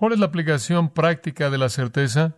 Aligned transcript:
¿Cuál 0.00 0.14
es 0.14 0.18
la 0.18 0.24
aplicación 0.24 0.88
práctica 0.88 1.50
de 1.50 1.58
la 1.58 1.68
certeza? 1.68 2.32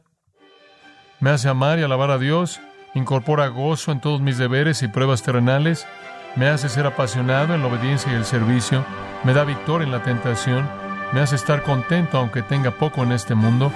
Me 1.21 1.31
hace 1.31 1.49
amar 1.49 1.79
y 1.79 1.85
alabar 1.85 2.11
a 2.11 2.19
Dios, 2.19 2.61
incorpora 2.93 3.47
gozo 3.47 3.93
en 3.93 4.01
todos 4.01 4.21
mis 4.21 4.37
deberes 4.37 4.83
y 4.83 4.89
pruebas 4.89 5.23
terrenales, 5.23 5.87
me 6.35 6.49
hace 6.49 6.69
ser 6.69 6.87
apasionado 6.87 7.55
en 7.55 7.61
la 7.61 7.69
obediencia 7.69 8.11
y 8.11 8.17
el 8.17 8.25
servicio, 8.25 8.85
me 9.23 9.33
da 9.33 9.45
victoria 9.45 9.87
en 9.87 9.93
la 9.93 10.03
tentación, 10.03 10.69
me 11.13 11.21
hace 11.21 11.37
estar 11.37 11.63
contento 11.63 12.19
aunque 12.19 12.43
tenga 12.43 12.73
poco 12.73 13.05
en 13.05 13.13
este 13.13 13.37
mundo. 13.37 13.71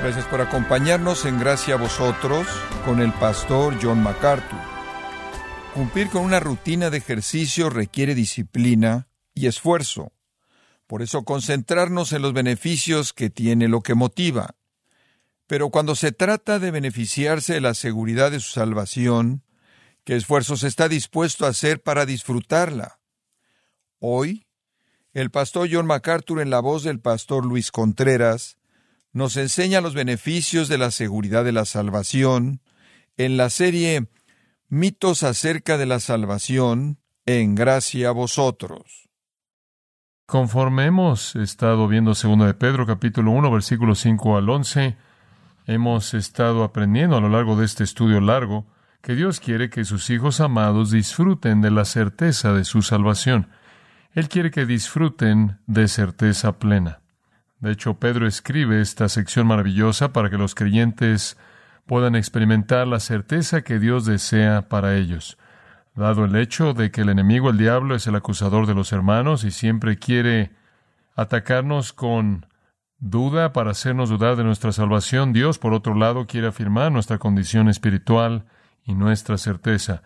Gracias 0.00 0.26
por 0.26 0.40
acompañarnos 0.40 1.24
en 1.24 1.40
Gracia 1.40 1.74
a 1.74 1.78
vosotros 1.78 2.46
con 2.84 3.02
el 3.02 3.12
pastor 3.14 3.74
John 3.82 4.00
MacArthur. 4.00 4.75
Cumplir 5.76 6.08
con 6.08 6.24
una 6.24 6.40
rutina 6.40 6.88
de 6.88 6.96
ejercicio 6.96 7.68
requiere 7.68 8.14
disciplina 8.14 9.08
y 9.34 9.46
esfuerzo. 9.46 10.10
Por 10.86 11.02
eso 11.02 11.22
concentrarnos 11.22 12.14
en 12.14 12.22
los 12.22 12.32
beneficios 12.32 13.12
que 13.12 13.28
tiene 13.28 13.68
lo 13.68 13.82
que 13.82 13.94
motiva. 13.94 14.54
Pero 15.46 15.68
cuando 15.68 15.94
se 15.94 16.12
trata 16.12 16.58
de 16.58 16.70
beneficiarse 16.70 17.52
de 17.52 17.60
la 17.60 17.74
seguridad 17.74 18.30
de 18.30 18.40
su 18.40 18.52
salvación, 18.52 19.44
¿qué 20.04 20.16
esfuerzos 20.16 20.62
está 20.62 20.88
dispuesto 20.88 21.44
a 21.44 21.50
hacer 21.50 21.82
para 21.82 22.06
disfrutarla? 22.06 22.98
Hoy, 23.98 24.46
el 25.12 25.30
pastor 25.30 25.68
John 25.70 25.84
MacArthur 25.84 26.40
en 26.40 26.48
la 26.48 26.60
voz 26.60 26.84
del 26.84 27.00
pastor 27.00 27.44
Luis 27.44 27.70
Contreras 27.70 28.56
nos 29.12 29.36
enseña 29.36 29.82
los 29.82 29.92
beneficios 29.92 30.68
de 30.68 30.78
la 30.78 30.90
seguridad 30.90 31.44
de 31.44 31.52
la 31.52 31.66
salvación 31.66 32.62
en 33.18 33.36
la 33.36 33.50
serie 33.50 34.08
Mitos 34.68 35.22
acerca 35.22 35.78
de 35.78 35.86
la 35.86 36.00
salvación 36.00 36.98
en 37.24 37.54
gracia 37.54 38.08
a 38.08 38.10
vosotros. 38.10 39.08
Conforme 40.26 40.86
hemos 40.86 41.36
estado 41.36 41.86
viendo 41.86 42.14
2 42.14 42.38
de 42.48 42.54
Pedro 42.54 42.84
capítulo 42.84 43.30
1 43.30 43.48
versículos 43.52 44.00
5 44.00 44.36
al 44.36 44.48
11, 44.48 44.96
hemos 45.66 46.14
estado 46.14 46.64
aprendiendo 46.64 47.16
a 47.16 47.20
lo 47.20 47.28
largo 47.28 47.54
de 47.54 47.64
este 47.64 47.84
estudio 47.84 48.20
largo 48.20 48.66
que 49.02 49.14
Dios 49.14 49.38
quiere 49.38 49.70
que 49.70 49.84
sus 49.84 50.10
hijos 50.10 50.40
amados 50.40 50.90
disfruten 50.90 51.60
de 51.60 51.70
la 51.70 51.84
certeza 51.84 52.52
de 52.52 52.64
su 52.64 52.82
salvación. 52.82 53.48
Él 54.14 54.28
quiere 54.28 54.50
que 54.50 54.66
disfruten 54.66 55.60
de 55.68 55.86
certeza 55.86 56.58
plena. 56.58 57.02
De 57.60 57.70
hecho, 57.70 58.00
Pedro 58.00 58.26
escribe 58.26 58.80
esta 58.80 59.08
sección 59.08 59.46
maravillosa 59.46 60.12
para 60.12 60.28
que 60.28 60.38
los 60.38 60.56
creyentes 60.56 61.36
puedan 61.86 62.16
experimentar 62.16 62.86
la 62.86 63.00
certeza 63.00 63.62
que 63.62 63.78
Dios 63.78 64.04
desea 64.04 64.68
para 64.68 64.96
ellos. 64.96 65.38
Dado 65.94 66.24
el 66.24 66.36
hecho 66.36 66.74
de 66.74 66.90
que 66.90 67.00
el 67.00 67.08
enemigo, 67.08 67.50
el 67.50 67.58
diablo, 67.58 67.94
es 67.94 68.06
el 68.06 68.16
acusador 68.16 68.66
de 68.66 68.74
los 68.74 68.92
hermanos 68.92 69.44
y 69.44 69.50
siempre 69.50 69.96
quiere 69.96 70.50
atacarnos 71.14 71.92
con 71.92 72.46
duda 72.98 73.52
para 73.52 73.70
hacernos 73.70 74.10
dudar 74.10 74.36
de 74.36 74.44
nuestra 74.44 74.72
salvación, 74.72 75.32
Dios, 75.32 75.58
por 75.58 75.72
otro 75.72 75.94
lado, 75.94 76.26
quiere 76.26 76.48
afirmar 76.48 76.92
nuestra 76.92 77.18
condición 77.18 77.68
espiritual 77.68 78.44
y 78.84 78.94
nuestra 78.94 79.38
certeza. 79.38 80.02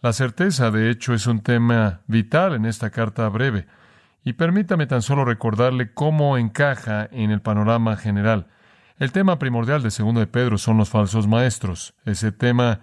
La 0.00 0.12
certeza, 0.12 0.70
de 0.70 0.90
hecho, 0.90 1.14
es 1.14 1.26
un 1.26 1.40
tema 1.40 2.00
vital 2.06 2.54
en 2.54 2.66
esta 2.66 2.90
carta 2.90 3.28
breve. 3.28 3.66
Y 4.22 4.34
permítame 4.34 4.86
tan 4.86 5.02
solo 5.02 5.24
recordarle 5.24 5.92
cómo 5.92 6.38
encaja 6.38 7.08
en 7.10 7.30
el 7.30 7.40
panorama 7.40 7.96
general. 7.96 8.46
El 8.96 9.10
tema 9.10 9.40
primordial 9.40 9.82
de 9.82 9.90
segundo 9.90 10.20
de 10.20 10.28
Pedro 10.28 10.56
son 10.56 10.76
los 10.78 10.88
falsos 10.88 11.26
maestros. 11.26 11.94
Ese 12.04 12.30
tema 12.30 12.80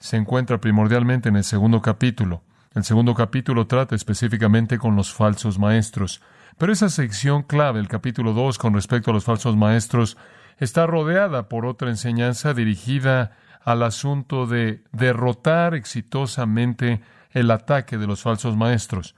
se 0.00 0.16
encuentra 0.16 0.60
primordialmente 0.60 1.28
en 1.28 1.36
el 1.36 1.44
segundo 1.44 1.80
capítulo. 1.80 2.42
El 2.74 2.82
segundo 2.82 3.14
capítulo 3.14 3.68
trata 3.68 3.94
específicamente 3.94 4.78
con 4.78 4.96
los 4.96 5.12
falsos 5.12 5.56
maestros. 5.56 6.20
Pero 6.58 6.72
esa 6.72 6.88
sección 6.88 7.44
clave, 7.44 7.78
el 7.78 7.86
capítulo 7.86 8.32
2, 8.32 8.58
con 8.58 8.74
respecto 8.74 9.12
a 9.12 9.14
los 9.14 9.22
falsos 9.22 9.56
maestros, 9.56 10.16
está 10.58 10.86
rodeada 10.88 11.48
por 11.48 11.64
otra 11.64 11.90
enseñanza 11.90 12.52
dirigida 12.52 13.36
al 13.62 13.84
asunto 13.84 14.48
de 14.48 14.82
derrotar 14.90 15.76
exitosamente 15.76 17.02
el 17.30 17.52
ataque 17.52 17.98
de 17.98 18.08
los 18.08 18.22
falsos 18.22 18.56
maestros, 18.56 19.14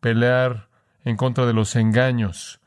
pelear 0.00 0.68
en 1.02 1.16
contra 1.16 1.44
de 1.44 1.54
los 1.54 1.74
engaños. 1.74 2.60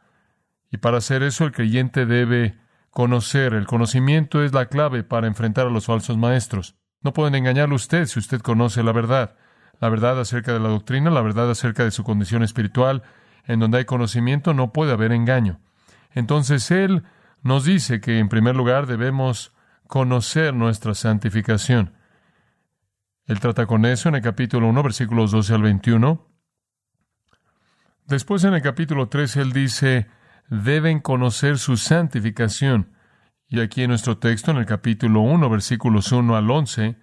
Y 0.69 0.77
para 0.77 0.97
hacer 0.97 1.23
eso 1.23 1.45
el 1.45 1.53
creyente 1.53 2.05
debe 2.05 2.61
conocer. 2.93 3.53
El 3.53 3.65
conocimiento 3.65 4.43
es 4.43 4.53
la 4.53 4.67
clave 4.67 5.03
para 5.03 5.27
enfrentar 5.27 5.67
a 5.67 5.71
los 5.71 5.87
falsos 5.87 6.17
maestros. 6.17 6.75
No 7.01 7.11
pueden 7.11 7.35
engañarlo 7.35 7.75
usted 7.75 8.05
si 8.05 8.19
usted 8.19 8.41
conoce 8.41 8.83
la 8.83 8.91
verdad. 8.91 9.35
La 9.79 9.89
verdad 9.89 10.19
acerca 10.19 10.53
de 10.53 10.59
la 10.59 10.69
doctrina, 10.69 11.09
la 11.09 11.21
verdad 11.21 11.49
acerca 11.49 11.83
de 11.83 11.91
su 11.91 12.03
condición 12.03 12.43
espiritual. 12.43 13.03
En 13.45 13.59
donde 13.59 13.79
hay 13.79 13.85
conocimiento 13.85 14.53
no 14.53 14.71
puede 14.71 14.93
haber 14.93 15.11
engaño. 15.11 15.59
Entonces 16.11 16.71
Él 16.71 17.03
nos 17.41 17.65
dice 17.65 17.99
que 17.99 18.19
en 18.19 18.29
primer 18.29 18.55
lugar 18.55 18.85
debemos 18.85 19.53
conocer 19.87 20.53
nuestra 20.53 20.93
santificación. 20.93 21.93
Él 23.25 23.39
trata 23.39 23.65
con 23.65 23.85
eso 23.85 24.09
en 24.09 24.15
el 24.15 24.21
capítulo 24.21 24.67
1, 24.69 24.83
versículos 24.83 25.31
12 25.31 25.53
al 25.55 25.61
21. 25.63 26.25
Después 28.05 28.43
en 28.43 28.53
el 28.53 28.61
capítulo 28.61 29.07
3 29.07 29.37
él 29.37 29.51
dice, 29.51 30.07
deben 30.49 30.99
conocer 30.99 31.57
su 31.57 31.77
santificación. 31.77 32.91
Y 33.47 33.59
aquí 33.59 33.83
en 33.83 33.89
nuestro 33.89 34.17
texto, 34.17 34.51
en 34.51 34.57
el 34.57 34.65
capítulo 34.65 35.21
1, 35.21 35.49
versículos 35.49 36.11
1 36.11 36.35
al 36.35 36.49
11, 36.49 36.95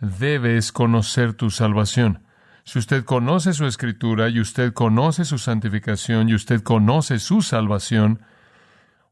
debes 0.00 0.72
conocer 0.72 1.34
tu 1.34 1.50
salvación. 1.50 2.22
Si 2.64 2.78
usted 2.78 3.04
conoce 3.04 3.52
su 3.52 3.64
escritura 3.66 4.28
y 4.28 4.40
usted 4.40 4.72
conoce 4.72 5.24
su 5.24 5.38
santificación 5.38 6.28
y 6.28 6.34
usted 6.34 6.62
conoce 6.62 7.18
su 7.18 7.42
salvación, 7.42 8.22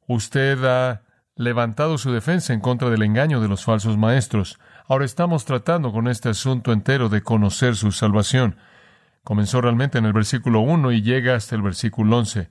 usted 0.06 0.64
ha 0.64 1.02
levantado 1.36 1.98
su 1.98 2.12
defensa 2.12 2.52
en 2.52 2.60
contra 2.60 2.90
del 2.90 3.02
engaño 3.02 3.40
de 3.40 3.48
los 3.48 3.64
falsos 3.64 3.96
maestros. 3.96 4.58
Ahora 4.88 5.04
estamos 5.04 5.44
tratando 5.44 5.92
con 5.92 6.08
este 6.08 6.28
asunto 6.28 6.72
entero 6.72 7.08
de 7.08 7.22
conocer 7.22 7.76
su 7.76 7.92
salvación. 7.92 8.56
Comenzó 9.22 9.60
realmente 9.60 9.98
en 9.98 10.04
el 10.04 10.12
versículo 10.12 10.60
1 10.60 10.92
y 10.92 11.02
llega 11.02 11.34
hasta 11.34 11.56
el 11.56 11.62
versículo 11.62 12.18
11. 12.18 12.48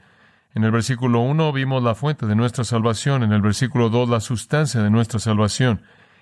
En 0.55 0.63
el 0.63 0.71
versículo 0.71 1.21
1 1.21 1.51
vimos 1.51 1.81
la 1.81 1.95
fuente 1.95 2.27
de 2.27 2.35
nuestra 2.35 2.63
salvación, 2.63 3.23
en 3.23 3.33
el 3.33 3.41
versículo 3.41 3.89
2 3.89 4.09
la 4.09 4.19
sustancia 4.19 4.83
de 4.83 4.91
nuestra 4.91 5.19
salvación, 5.19 5.81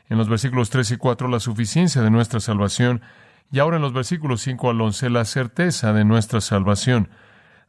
en 0.09 0.17
los 0.17 0.29
versículos 0.29 0.69
3 0.69 0.91
y 0.91 0.97
4 0.97 1.27
la 1.27 1.39
suficiencia 1.41 2.01
de 2.01 2.09
nuestra 2.09 2.39
salvación, 2.39 3.01
y 3.51 3.59
ahora 3.59 3.75
en 3.75 3.81
los 3.81 3.91
versículos 3.91 4.41
5 4.41 4.69
al 4.69 4.79
11 4.79 5.09
la 5.09 5.25
certeza 5.25 5.91
de 5.91 6.05
nuestra 6.05 6.39
salvación. 6.39 7.09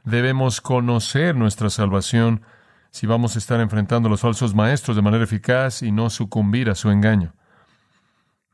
Debemos 0.05 0.61
conocer 0.61 1.35
nuestra 1.35 1.69
salvación 1.69 2.43
si 2.91 3.07
vamos 3.07 3.35
a 3.35 3.39
estar 3.39 3.61
enfrentando 3.61 4.09
a 4.09 4.11
los 4.11 4.21
falsos 4.21 4.55
maestros 4.55 4.95
de 4.95 5.03
manera 5.03 5.25
eficaz 5.25 5.83
y 5.83 5.91
no 5.91 6.11
sucumbir 6.11 6.71
a 6.71 6.77
su 6.77 6.91
engaño. 6.91 7.35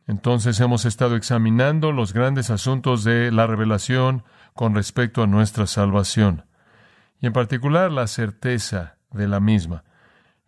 Entonces 0.06 0.58
hemos 0.60 0.86
estado 0.86 1.16
examinando 1.16 1.92
los 1.92 2.14
grandes 2.14 2.48
asuntos 2.48 3.04
de 3.04 3.30
la 3.30 3.46
revelación 3.46 4.24
con 4.54 4.74
respecto 4.74 5.22
a 5.22 5.26
nuestra 5.26 5.66
salvación, 5.66 6.44
y 7.20 7.26
en 7.26 7.32
particular 7.32 7.90
la 7.90 8.06
certeza 8.06 8.98
de 9.10 9.28
la 9.28 9.40
misma. 9.40 9.84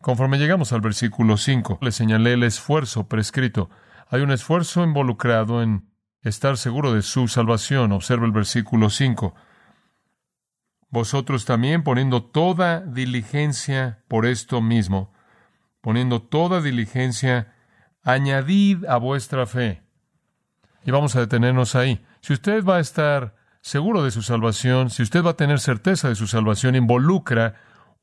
Conforme 0.01 0.39
llegamos 0.39 0.73
al 0.73 0.81
versículo 0.81 1.37
5, 1.37 1.79
le 1.83 1.93
señalé 1.93 2.35
el 2.35 2.43
esfuerzo 2.43 3.09
prescrito. 3.09 3.69
Hay 4.09 4.23
un 4.23 4.31
esfuerzo 4.31 4.83
involucrado 4.83 5.63
en 5.63 5.91
estar 6.23 6.57
seguro 6.57 6.93
de 6.93 7.03
su 7.03 7.29
salvación. 7.29 7.93
Observa 7.93 8.25
el 8.25 8.33
versículo 8.33 8.89
5. 8.89 9.35
Vosotros 10.89 11.45
también 11.45 11.83
poniendo 11.83 12.25
toda 12.25 12.81
diligencia 12.81 14.03
por 14.09 14.27
esto 14.27 14.61
mismo, 14.61 15.13
poniendo 15.81 16.23
toda 16.23 16.61
diligencia 16.61 17.55
añadid 18.03 18.85
a 18.87 18.97
vuestra 18.97 19.47
fe. 19.47 19.83
Y 20.85 20.91
vamos 20.91 21.15
a 21.15 21.21
detenernos 21.21 21.75
ahí. 21.75 22.05
Si 22.23 22.33
usted 22.33 22.65
va 22.65 22.77
a 22.77 22.81
estar 22.81 23.37
seguro 23.61 24.03
de 24.03 24.11
su 24.11 24.23
salvación, 24.23 24.91
si 24.91 25.03
usted 25.03 25.25
va 25.25 25.31
a 25.31 25.37
tener 25.37 25.61
certeza 25.61 26.09
de 26.09 26.15
su 26.15 26.27
salvación, 26.27 26.75
involucra 26.75 27.55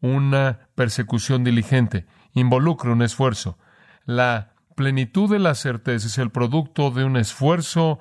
una 0.02 0.70
persecución 0.76 1.44
diligente, 1.44 2.06
involucra 2.34 2.92
un 2.92 3.02
esfuerzo. 3.02 3.58
La 4.06 4.54
plenitud 4.76 5.30
de 5.30 5.40
la 5.40 5.56
certeza 5.56 6.08
es 6.08 6.18
el 6.18 6.30
producto 6.30 6.92
de 6.92 7.04
un 7.04 7.18
esfuerzo 7.18 8.00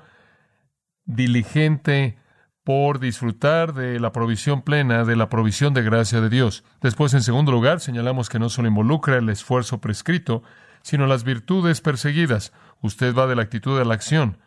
diligente 1.05 2.17
por 2.63 2.99
disfrutar 2.99 3.73
de 3.73 3.99
la 3.99 4.11
provisión 4.11 4.61
plena, 4.61 5.05
de 5.05 5.15
la 5.15 5.29
provisión 5.29 5.73
de 5.73 5.83
gracia 5.83 6.19
de 6.19 6.29
Dios. 6.29 6.65
Después, 6.81 7.13
en 7.13 7.23
segundo 7.23 7.51
lugar, 7.51 7.79
señalamos 7.79 8.27
que 8.29 8.39
no 8.39 8.49
solo 8.49 8.67
involucra 8.67 9.17
el 9.17 9.29
esfuerzo 9.29 9.79
prescrito, 9.79 10.43
sino 10.81 11.07
las 11.07 11.23
virtudes 11.23 11.81
perseguidas. 11.81 12.51
Usted 12.81 13.15
va 13.15 13.25
de 13.25 13.35
la 13.35 13.43
actitud 13.43 13.79
a 13.79 13.85
la 13.85 13.93
acción. 13.93 14.37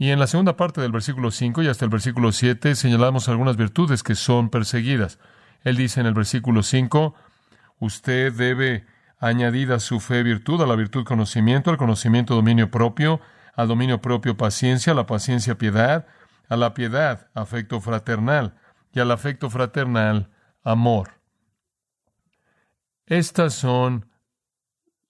Y 0.00 0.12
en 0.12 0.18
la 0.18 0.26
segunda 0.26 0.56
parte 0.56 0.80
del 0.80 0.92
versículo 0.92 1.30
5 1.30 1.60
y 1.60 1.68
hasta 1.68 1.84
el 1.84 1.90
versículo 1.90 2.32
7 2.32 2.74
señalamos 2.74 3.28
algunas 3.28 3.58
virtudes 3.58 4.02
que 4.02 4.14
son 4.14 4.48
perseguidas. 4.48 5.18
Él 5.62 5.76
dice 5.76 6.00
en 6.00 6.06
el 6.06 6.14
versículo 6.14 6.62
5, 6.62 7.14
usted 7.80 8.32
debe 8.32 8.86
añadir 9.18 9.72
a 9.72 9.78
su 9.78 10.00
fe 10.00 10.22
virtud, 10.22 10.62
a 10.62 10.66
la 10.66 10.74
virtud 10.74 11.04
conocimiento, 11.04 11.68
al 11.68 11.76
conocimiento 11.76 12.34
dominio 12.34 12.70
propio, 12.70 13.20
al 13.54 13.68
dominio 13.68 14.00
propio 14.00 14.38
paciencia, 14.38 14.94
a 14.94 14.96
la 14.96 15.04
paciencia 15.04 15.58
piedad, 15.58 16.06
a 16.48 16.56
la 16.56 16.72
piedad 16.72 17.28
afecto 17.34 17.78
fraternal 17.82 18.54
y 18.94 19.00
al 19.00 19.10
afecto 19.10 19.50
fraternal 19.50 20.30
amor. 20.64 21.20
Estas 23.04 23.52
son 23.52 24.08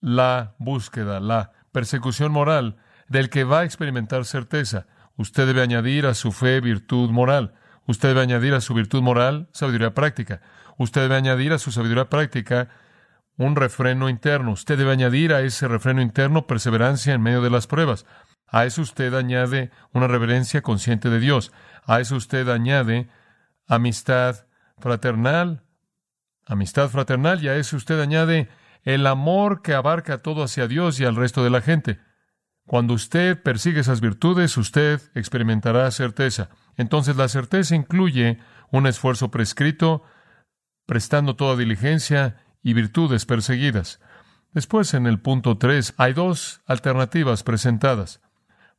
la 0.01 0.53
búsqueda, 0.59 1.21
la 1.21 1.53
persecución 1.71 2.33
moral 2.33 2.75
del 3.11 3.29
que 3.29 3.43
va 3.43 3.59
a 3.59 3.63
experimentar 3.65 4.23
certeza. 4.23 4.87
Usted 5.17 5.45
debe 5.45 5.61
añadir 5.61 6.05
a 6.05 6.13
su 6.13 6.31
fe 6.31 6.61
virtud 6.61 7.09
moral. 7.09 7.53
Usted 7.85 8.09
debe 8.09 8.21
añadir 8.21 8.53
a 8.53 8.61
su 8.61 8.73
virtud 8.73 9.01
moral 9.01 9.49
sabiduría 9.51 9.93
práctica. 9.93 10.41
Usted 10.77 11.01
debe 11.01 11.15
añadir 11.15 11.51
a 11.51 11.59
su 11.59 11.73
sabiduría 11.73 12.09
práctica 12.09 12.69
un 13.35 13.57
refreno 13.57 14.07
interno. 14.07 14.51
Usted 14.53 14.77
debe 14.77 14.93
añadir 14.93 15.33
a 15.33 15.41
ese 15.41 15.67
refreno 15.67 16.01
interno 16.01 16.47
perseverancia 16.47 17.13
en 17.13 17.21
medio 17.21 17.41
de 17.41 17.49
las 17.49 17.67
pruebas. 17.67 18.05
A 18.47 18.63
eso 18.63 18.81
usted 18.81 19.13
añade 19.13 19.71
una 19.91 20.07
reverencia 20.07 20.61
consciente 20.61 21.09
de 21.09 21.19
Dios. 21.19 21.51
A 21.85 21.99
eso 21.99 22.15
usted 22.15 22.47
añade 22.47 23.09
amistad 23.67 24.45
fraternal, 24.79 25.63
amistad 26.45 26.87
fraternal, 26.87 27.43
y 27.43 27.49
a 27.49 27.57
eso 27.57 27.75
usted 27.75 27.99
añade 27.99 28.47
el 28.83 29.05
amor 29.05 29.61
que 29.61 29.73
abarca 29.73 30.19
todo 30.19 30.43
hacia 30.43 30.67
Dios 30.69 30.99
y 31.01 31.05
al 31.05 31.17
resto 31.17 31.43
de 31.43 31.49
la 31.49 31.59
gente. 31.59 31.99
Cuando 32.71 32.93
usted 32.93 33.43
persigue 33.43 33.81
esas 33.81 33.99
virtudes, 33.99 34.55
usted 34.55 35.01
experimentará 35.13 35.91
certeza. 35.91 36.47
Entonces 36.77 37.17
la 37.17 37.27
certeza 37.27 37.75
incluye 37.75 38.39
un 38.71 38.87
esfuerzo 38.87 39.29
prescrito, 39.29 40.03
prestando 40.85 41.35
toda 41.35 41.57
diligencia 41.57 42.37
y 42.63 42.71
virtudes 42.71 43.25
perseguidas. 43.25 43.99
Después, 44.53 44.93
en 44.93 45.05
el 45.05 45.19
punto 45.19 45.57
3, 45.57 45.95
hay 45.97 46.13
dos 46.13 46.61
alternativas 46.65 47.43
presentadas. 47.43 48.21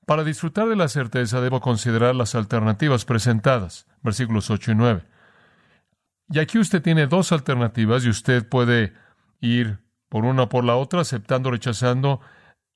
Para 0.07 0.25
disfrutar 0.25 0.71
de 0.71 0.77
la 0.77 0.89
certeza 0.89 1.43
debo 1.43 1.61
considerar 1.61 2.15
las 2.15 2.35
alternativas 2.35 3.05
presentadas, 3.05 3.87
versículos 4.03 4.49
8 4.49 4.71
y 4.71 4.75
9. 4.75 5.03
Y 6.31 6.39
aquí 6.39 6.59
usted 6.59 6.81
tiene 6.81 7.09
dos 7.09 7.31
alternativas 7.31 8.07
y 8.07 8.09
usted 8.09 8.49
puede 8.49 8.95
ir 9.43 9.81
por 10.09 10.25
una 10.25 10.45
o 10.45 10.49
por 10.49 10.65
la 10.65 10.77
otra, 10.77 11.03
aceptando 11.03 11.51
o 11.51 11.53
rechazando 11.53 12.23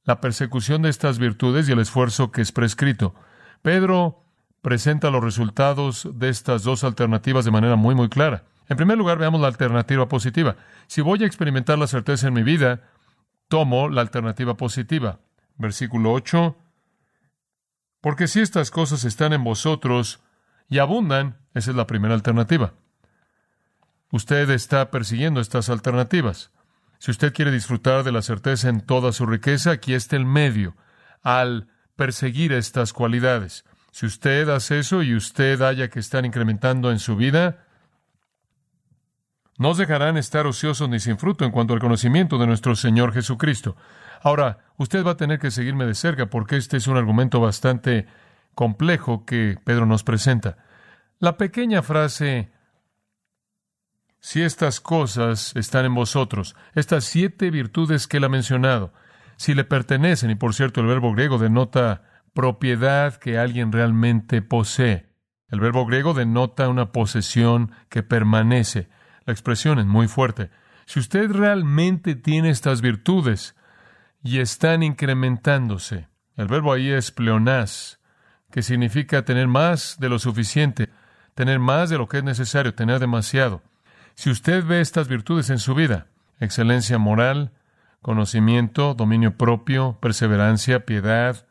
la 0.07 0.21
persecución 0.21 0.83
de 0.83 0.89
estas 0.89 1.19
virtudes 1.19 1.69
y 1.69 1.73
el 1.73 1.81
esfuerzo 1.81 2.31
que 2.31 2.41
es 2.41 2.53
prescrito. 2.53 3.15
Pedro 3.61 4.23
presenta 4.63 5.11
los 5.11 5.23
resultados 5.23 6.09
de 6.15 6.29
estas 6.29 6.63
dos 6.63 6.85
alternativas 6.85 7.45
de 7.45 7.51
manera 7.51 7.77
muy, 7.77 7.95
muy 7.95 8.09
clara. 8.09 8.45
En 8.69 8.77
primer 8.77 8.97
lugar, 8.97 9.19
veamos 9.19 9.41
la 9.41 9.49
alternativa 9.49 10.09
positiva. 10.09 10.57
Si 10.87 11.01
voy 11.01 11.23
a 11.23 11.27
experimentar 11.27 11.79
la 11.79 11.87
certeza 11.87 12.29
en 12.29 12.35
mi 12.35 12.43
vida, 12.43 12.83
tomo 13.49 13.89
la 13.89 14.01
alternativa 14.01 14.57
positiva. 14.57 15.21
Versículo 15.57 16.13
8. 16.13 16.57
Porque 18.01 18.29
si 18.29 18.41
estas 18.41 18.71
cosas 18.71 19.05
están 19.05 19.33
en 19.33 19.43
vosotros 19.43 20.21
y 20.69 20.79
abundan, 20.79 21.39
esa 21.55 21.71
es 21.71 21.77
la 21.77 21.87
primera 21.87 22.15
alternativa. 22.15 22.75
Usted 24.13 24.51
está 24.51 24.91
persiguiendo 24.91 25.41
estas 25.41 25.69
alternativas. 25.69 26.53
Si 26.99 27.11
usted 27.11 27.33
quiere 27.33 27.51
disfrutar 27.51 28.03
de 28.05 28.13
la 28.13 28.23
certeza 28.23 28.69
en 28.69 28.81
toda 28.81 29.13
su 29.13 29.27
riqueza, 29.27 29.71
aquí 29.73 29.95
está 29.95 30.17
el 30.17 30.27
medio 30.27 30.77
al 31.23 31.69
perseguir 31.97 32.53
estas 32.53 32.93
cualidades. 32.93 33.65
Si 33.91 34.07
usted 34.07 34.49
hace 34.49 34.79
eso 34.79 35.03
y 35.03 35.15
usted 35.15 35.63
haya 35.63 35.89
que 35.89 36.01
estar 36.01 36.25
incrementando 36.25 36.91
en 36.91 36.99
su 36.99 37.17
vida, 37.17 37.65
no 39.59 39.73
dejarán 39.75 40.19
estar 40.19 40.47
ociosos 40.47 40.89
ni 40.89 41.01
sin 41.01 41.19
fruto 41.19 41.45
en 41.45 41.51
cuanto 41.51 41.73
al 41.73 41.81
conocimiento 41.81 42.37
de 42.39 42.47
nuestro 42.47 42.77
Señor 42.77 43.13
Jesucristo. 43.13 43.77
Ahora, 44.23 44.59
usted 44.77 45.05
va 45.05 45.13
a 45.13 45.17
tener 45.17 45.39
que 45.39 45.51
seguirme 45.51 45.87
de 45.87 45.95
cerca 45.95 46.27
porque 46.27 46.57
este 46.57 46.77
es 46.77 46.87
un 46.87 46.97
argumento 46.97 47.41
bastante 47.41 48.07
complejo 48.55 49.25
que 49.25 49.57
Pedro 49.65 49.87
nos 49.87 50.05
presenta. 50.05 50.59
La 51.19 51.39
pequeña 51.39 51.83
frase 51.83 52.51
si 54.27 54.43
estas 54.43 54.81
cosas 54.81 55.55
están 55.55 55.85
en 55.85 55.95
vosotros, 55.95 56.57
estas 56.75 57.05
siete 57.05 57.49
virtudes 57.53 58.09
que 58.09 58.17
él 58.17 58.25
ha 58.25 58.29
mencionado, 58.29 58.93
si 59.37 59.55
le 59.55 59.63
pertenecen, 59.63 60.33
y 60.33 60.35
por 60.35 60.53
cierto 60.53 60.81
el 60.81 60.89
verbo 60.89 61.13
griego 61.13 61.39
denota 61.39 62.03
propiedad 62.35 63.15
que 63.15 63.39
alguien 63.39 63.71
realmente 63.71 64.43
posee. 64.43 65.07
El 65.49 65.61
verbo 65.61 65.87
griego 65.87 66.13
denota 66.13 66.69
una 66.69 66.91
posesión 66.91 67.71
que 67.89 68.03
permanece. 68.03 68.89
La 69.27 69.33
expresión 69.33 69.79
es 69.79 69.87
muy 69.87 70.09
fuerte. 70.09 70.51
Si 70.87 70.99
usted 70.99 71.31
realmente 71.31 72.17
tiene 72.17 72.51
estas 72.51 72.81
virtudes 72.81 73.55
y 74.25 74.41
están 74.41 74.83
incrementándose, 74.83 76.09
el 76.35 76.49
verbo 76.49 76.73
ahí 76.73 76.91
es 76.91 77.13
pleonás, 77.13 78.01
que 78.51 78.63
significa 78.63 79.25
tener 79.25 79.47
más 79.47 79.99
de 80.01 80.09
lo 80.09 80.19
suficiente, 80.19 80.91
tener 81.37 81.61
más 81.61 81.91
de 81.91 81.99
lo 81.99 82.09
que 82.09 82.19
es 82.19 82.25
necesario, 82.25 82.75
tener 82.75 82.99
demasiado. 82.99 83.63
Si 84.17 84.31
usted 84.31 84.65
ve 84.65 84.81
estas 84.81 85.09
virtudes 85.09 85.51
en 85.51 85.59
su 85.59 85.75
vida, 85.75 86.09
excelencia 86.41 86.97
moral, 86.97 87.53
conocimiento, 88.01 88.95
dominio 88.95 89.37
propio, 89.37 89.99
perseverancia, 90.01 90.87
piedad, 90.87 91.47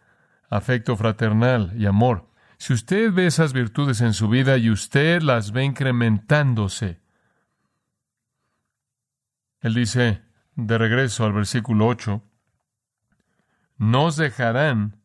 afecto 0.50 0.98
fraternal 0.98 1.74
y 1.78 1.86
amor, 1.86 2.28
si 2.58 2.74
usted 2.74 3.14
ve 3.14 3.28
esas 3.28 3.54
virtudes 3.54 4.02
en 4.02 4.14
su 4.14 4.30
vida 4.30 4.58
y 4.58 4.72
usted 4.72 5.22
las 5.22 5.52
ve 5.52 5.64
incrementándose, 5.64 7.00
él 9.62 9.76
dice, 9.76 10.24
de 10.56 10.78
regreso 10.80 11.24
al 11.24 11.34
versículo 11.34 11.86
8, 11.86 12.24
nos 13.78 14.16
dejarán, 14.16 15.04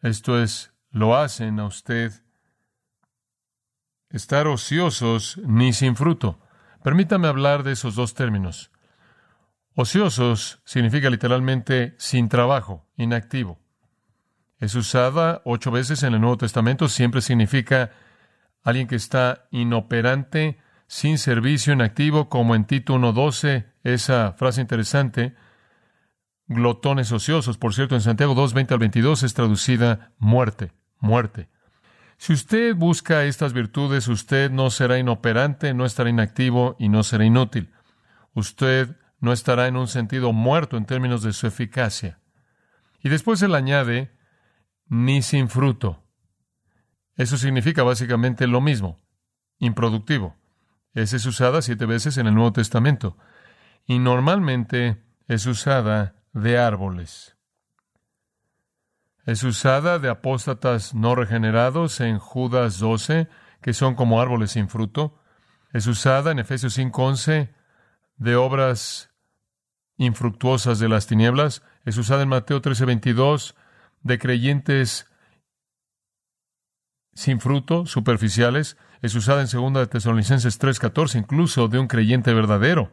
esto 0.00 0.40
es, 0.40 0.72
lo 0.90 1.16
hacen 1.16 1.58
a 1.58 1.64
usted 1.64 2.12
estar 4.10 4.46
ociosos 4.46 5.38
ni 5.44 5.72
sin 5.72 5.96
fruto. 5.96 6.38
Permítame 6.82 7.28
hablar 7.28 7.62
de 7.62 7.72
esos 7.72 7.94
dos 7.94 8.14
términos. 8.14 8.70
Ociosos 9.74 10.60
significa 10.64 11.10
literalmente 11.10 11.94
sin 11.98 12.28
trabajo, 12.28 12.86
inactivo. 12.96 13.60
Es 14.58 14.74
usada 14.74 15.40
ocho 15.44 15.70
veces 15.70 16.02
en 16.02 16.14
el 16.14 16.20
Nuevo 16.20 16.36
Testamento, 16.36 16.88
siempre 16.88 17.22
significa 17.22 17.92
alguien 18.62 18.88
que 18.88 18.96
está 18.96 19.46
inoperante, 19.50 20.58
sin 20.86 21.18
servicio, 21.18 21.72
inactivo, 21.72 22.28
como 22.28 22.54
en 22.54 22.64
Tito 22.64 22.94
1.12, 22.94 23.72
esa 23.84 24.32
frase 24.32 24.60
interesante, 24.60 25.34
glotones 26.46 27.12
ociosos, 27.12 27.56
por 27.56 27.74
cierto, 27.74 27.94
en 27.94 28.00
Santiago 28.00 28.34
2.20 28.34 28.72
al 28.72 28.78
22 28.80 29.22
es 29.22 29.34
traducida 29.34 30.12
muerte, 30.18 30.72
muerte. 30.98 31.48
Si 32.20 32.34
usted 32.34 32.76
busca 32.76 33.24
estas 33.24 33.54
virtudes, 33.54 34.06
usted 34.06 34.50
no 34.50 34.68
será 34.68 34.98
inoperante, 34.98 35.72
no 35.72 35.86
estará 35.86 36.10
inactivo 36.10 36.76
y 36.78 36.90
no 36.90 37.02
será 37.02 37.24
inútil. 37.24 37.72
Usted 38.34 38.94
no 39.20 39.32
estará 39.32 39.68
en 39.68 39.78
un 39.78 39.88
sentido 39.88 40.34
muerto 40.34 40.76
en 40.76 40.84
términos 40.84 41.22
de 41.22 41.32
su 41.32 41.46
eficacia. 41.46 42.20
Y 43.02 43.08
después 43.08 43.40
él 43.40 43.54
añade, 43.54 44.14
ni 44.86 45.22
sin 45.22 45.48
fruto. 45.48 46.04
Eso 47.16 47.38
significa 47.38 47.84
básicamente 47.84 48.46
lo 48.46 48.60
mismo, 48.60 49.00
improductivo. 49.58 50.36
Esa 50.92 51.16
es 51.16 51.24
usada 51.24 51.62
siete 51.62 51.86
veces 51.86 52.18
en 52.18 52.26
el 52.26 52.34
Nuevo 52.34 52.52
Testamento 52.52 53.16
y 53.86 53.98
normalmente 53.98 55.02
es 55.26 55.46
usada 55.46 56.22
de 56.34 56.58
árboles. 56.58 57.39
Es 59.30 59.44
usada 59.44 60.00
de 60.00 60.08
apóstatas 60.08 60.92
no 60.92 61.14
regenerados 61.14 62.00
en 62.00 62.18
Judas 62.18 62.80
12, 62.80 63.28
que 63.62 63.72
son 63.72 63.94
como 63.94 64.20
árboles 64.20 64.50
sin 64.50 64.68
fruto. 64.68 65.20
Es 65.72 65.86
usada 65.86 66.32
en 66.32 66.40
Efesios 66.40 66.76
5:11 66.76 67.54
de 68.16 68.34
obras 68.34 69.14
infructuosas 69.98 70.80
de 70.80 70.88
las 70.88 71.06
tinieblas. 71.06 71.62
Es 71.84 71.96
usada 71.96 72.24
en 72.24 72.28
Mateo 72.28 72.60
13:22 72.60 73.54
de 74.00 74.18
creyentes 74.18 75.06
sin 77.14 77.38
fruto, 77.38 77.86
superficiales. 77.86 78.78
Es 79.00 79.14
usada 79.14 79.42
en 79.42 79.46
2 79.46 79.74
de 79.74 79.86
Tesalonicenses 79.86 80.58
3:14, 80.58 81.20
incluso 81.20 81.68
de 81.68 81.78
un 81.78 81.86
creyente 81.86 82.34
verdadero 82.34 82.90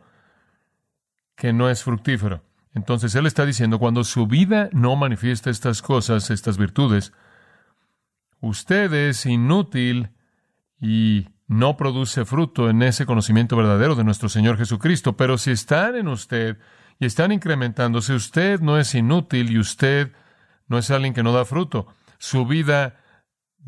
que 1.35 1.51
no 1.51 1.67
es 1.67 1.83
fructífero. 1.83 2.43
Entonces 2.77 3.15
Él 3.15 3.25
está 3.25 3.43
diciendo, 3.43 3.79
cuando 3.79 4.03
su 4.03 4.27
vida 4.27 4.69
no 4.71 4.95
manifiesta 4.95 5.49
estas 5.49 5.81
cosas, 5.81 6.29
estas 6.29 6.59
virtudes, 6.59 7.11
usted 8.39 8.93
es 8.93 9.25
inútil 9.25 10.11
y 10.79 11.27
no 11.47 11.75
produce 11.75 12.23
fruto 12.23 12.69
en 12.69 12.83
ese 12.83 13.07
conocimiento 13.07 13.57
verdadero 13.57 13.95
de 13.95 14.03
nuestro 14.03 14.29
Señor 14.29 14.57
Jesucristo. 14.57 15.17
Pero 15.17 15.39
si 15.39 15.49
están 15.49 15.95
en 15.95 16.07
usted 16.07 16.59
y 16.99 17.07
están 17.07 17.31
incrementándose, 17.31 18.13
usted 18.13 18.59
no 18.59 18.77
es 18.77 18.93
inútil 18.93 19.49
y 19.49 19.57
usted 19.57 20.11
no 20.67 20.77
es 20.77 20.91
alguien 20.91 21.15
que 21.15 21.23
no 21.23 21.33
da 21.33 21.45
fruto. 21.45 21.87
Su 22.19 22.45
vida 22.45 23.01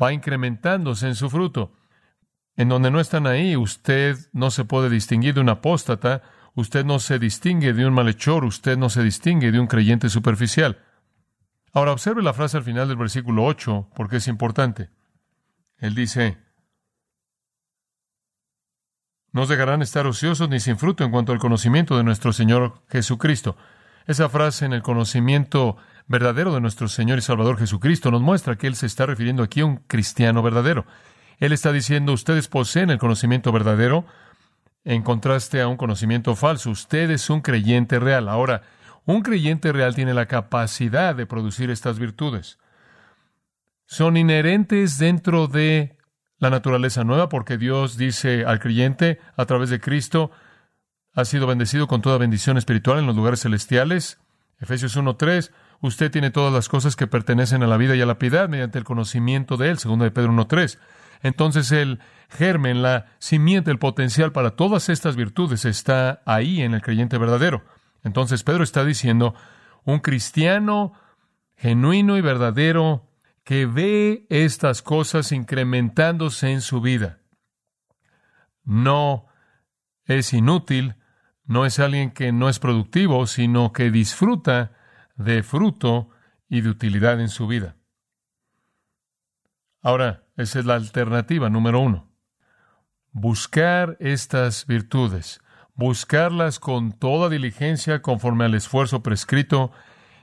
va 0.00 0.12
incrementándose 0.12 1.08
en 1.08 1.16
su 1.16 1.28
fruto. 1.30 1.72
En 2.54 2.68
donde 2.68 2.92
no 2.92 3.00
están 3.00 3.26
ahí, 3.26 3.56
usted 3.56 4.16
no 4.32 4.52
se 4.52 4.64
puede 4.64 4.88
distinguir 4.88 5.34
de 5.34 5.40
un 5.40 5.48
apóstata, 5.48 6.22
Usted 6.54 6.84
no 6.84 6.98
se 6.98 7.18
distingue 7.18 7.72
de 7.72 7.86
un 7.86 7.94
malhechor, 7.94 8.44
usted 8.44 8.76
no 8.76 8.90
se 8.90 9.02
distingue 9.02 9.52
de 9.52 9.60
un 9.60 9.66
creyente 9.66 10.08
superficial. 10.08 10.78
Ahora 11.72 11.92
observe 11.92 12.22
la 12.22 12.34
frase 12.34 12.56
al 12.56 12.64
final 12.64 12.88
del 12.88 12.96
versículo 12.96 13.44
8, 13.44 13.90
porque 13.94 14.16
es 14.16 14.26
importante. 14.28 14.90
Él 15.78 15.94
dice, 15.94 16.38
no 19.32 19.46
dejarán 19.46 19.80
estar 19.80 20.06
ociosos 20.06 20.48
ni 20.48 20.58
sin 20.58 20.76
fruto 20.76 21.04
en 21.04 21.12
cuanto 21.12 21.32
al 21.32 21.38
conocimiento 21.38 21.96
de 21.96 22.02
nuestro 22.02 22.32
Señor 22.32 22.82
Jesucristo. 22.88 23.56
Esa 24.06 24.28
frase 24.28 24.64
en 24.64 24.72
el 24.72 24.82
conocimiento 24.82 25.76
verdadero 26.08 26.52
de 26.52 26.60
nuestro 26.60 26.88
Señor 26.88 27.18
y 27.18 27.22
Salvador 27.22 27.56
Jesucristo 27.56 28.10
nos 28.10 28.22
muestra 28.22 28.56
que 28.56 28.66
Él 28.66 28.74
se 28.74 28.86
está 28.86 29.06
refiriendo 29.06 29.44
aquí 29.44 29.60
a 29.60 29.66
un 29.66 29.76
cristiano 29.76 30.42
verdadero. 30.42 30.84
Él 31.38 31.52
está 31.52 31.70
diciendo, 31.72 32.12
ustedes 32.12 32.48
poseen 32.48 32.90
el 32.90 32.98
conocimiento 32.98 33.52
verdadero 33.52 34.04
en 34.84 35.02
contraste 35.02 35.60
a 35.60 35.68
un 35.68 35.76
conocimiento 35.76 36.34
falso. 36.36 36.70
Usted 36.70 37.10
es 37.10 37.30
un 37.30 37.40
creyente 37.40 37.98
real. 37.98 38.28
Ahora, 38.28 38.62
un 39.04 39.22
creyente 39.22 39.72
real 39.72 39.94
tiene 39.94 40.14
la 40.14 40.26
capacidad 40.26 41.14
de 41.14 41.26
producir 41.26 41.70
estas 41.70 41.98
virtudes. 41.98 42.58
Son 43.86 44.16
inherentes 44.16 44.98
dentro 44.98 45.48
de 45.48 45.96
la 46.38 46.50
naturaleza 46.50 47.04
nueva 47.04 47.28
porque 47.28 47.58
Dios 47.58 47.96
dice 47.96 48.44
al 48.44 48.60
creyente 48.60 49.18
a 49.36 49.46
través 49.46 49.68
de 49.70 49.80
Cristo, 49.80 50.30
ha 51.12 51.24
sido 51.24 51.46
bendecido 51.46 51.86
con 51.86 52.02
toda 52.02 52.18
bendición 52.18 52.56
espiritual 52.56 52.98
en 52.98 53.06
los 53.06 53.16
lugares 53.16 53.40
celestiales. 53.40 54.20
Efesios 54.60 54.96
1.3, 54.96 55.50
usted 55.80 56.10
tiene 56.10 56.30
todas 56.30 56.52
las 56.52 56.68
cosas 56.68 56.96
que 56.96 57.06
pertenecen 57.06 57.62
a 57.62 57.66
la 57.66 57.76
vida 57.76 57.96
y 57.96 58.00
a 58.00 58.06
la 58.06 58.18
piedad 58.18 58.48
mediante 58.48 58.78
el 58.78 58.84
conocimiento 58.84 59.56
de 59.56 59.70
Él, 59.70 59.78
segundo 59.78 60.04
de 60.04 60.10
Pedro 60.10 60.32
1.3. 60.32 60.78
Entonces 61.22 61.72
el 61.72 61.98
germen, 62.30 62.82
la 62.82 63.06
simiente, 63.18 63.70
el 63.70 63.78
potencial 63.78 64.32
para 64.32 64.52
todas 64.52 64.88
estas 64.88 65.16
virtudes 65.16 65.64
está 65.64 66.22
ahí 66.24 66.62
en 66.62 66.74
el 66.74 66.82
creyente 66.82 67.18
verdadero. 67.18 67.64
Entonces 68.02 68.42
Pedro 68.42 68.64
está 68.64 68.84
diciendo, 68.84 69.34
un 69.84 69.98
cristiano 69.98 70.92
genuino 71.56 72.16
y 72.16 72.20
verdadero 72.20 73.08
que 73.44 73.66
ve 73.66 74.26
estas 74.30 74.82
cosas 74.82 75.32
incrementándose 75.32 76.50
en 76.50 76.60
su 76.60 76.80
vida. 76.80 77.18
No 78.64 79.26
es 80.04 80.32
inútil, 80.32 80.96
no 81.44 81.66
es 81.66 81.78
alguien 81.78 82.12
que 82.12 82.32
no 82.32 82.48
es 82.48 82.58
productivo, 82.58 83.26
sino 83.26 83.72
que 83.72 83.90
disfruta 83.90 84.72
de 85.16 85.42
fruto 85.42 86.10
y 86.48 86.60
de 86.60 86.70
utilidad 86.70 87.20
en 87.20 87.28
su 87.28 87.46
vida. 87.46 87.76
Ahora, 89.82 90.24
esa 90.36 90.58
es 90.58 90.66
la 90.66 90.74
alternativa 90.74 91.48
número 91.48 91.80
uno. 91.80 92.09
Buscar 93.12 93.96
estas 94.00 94.66
virtudes, 94.66 95.40
buscarlas 95.74 96.60
con 96.60 96.92
toda 96.92 97.28
diligencia 97.28 98.02
conforme 98.02 98.44
al 98.44 98.54
esfuerzo 98.54 99.02
prescrito 99.02 99.72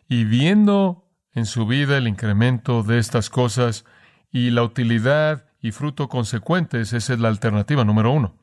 y 0.08 0.24
viendo 0.24 1.06
en 1.34 1.46
su 1.46 1.65
vida 1.67 1.98
el 1.98 2.08
incremento 2.08 2.84
de 2.84 3.00
estas 3.00 3.29
cosas 3.29 3.86
y 4.32 4.51
la 4.51 4.63
utilidad 4.63 5.46
y 5.60 5.72
fruto 5.72 6.08
consecuentes, 6.08 6.94
esa 6.94 7.13
es 7.13 7.20
la 7.20 7.27
alternativa 7.27 7.84
número 7.84 8.12
uno. 8.12 8.36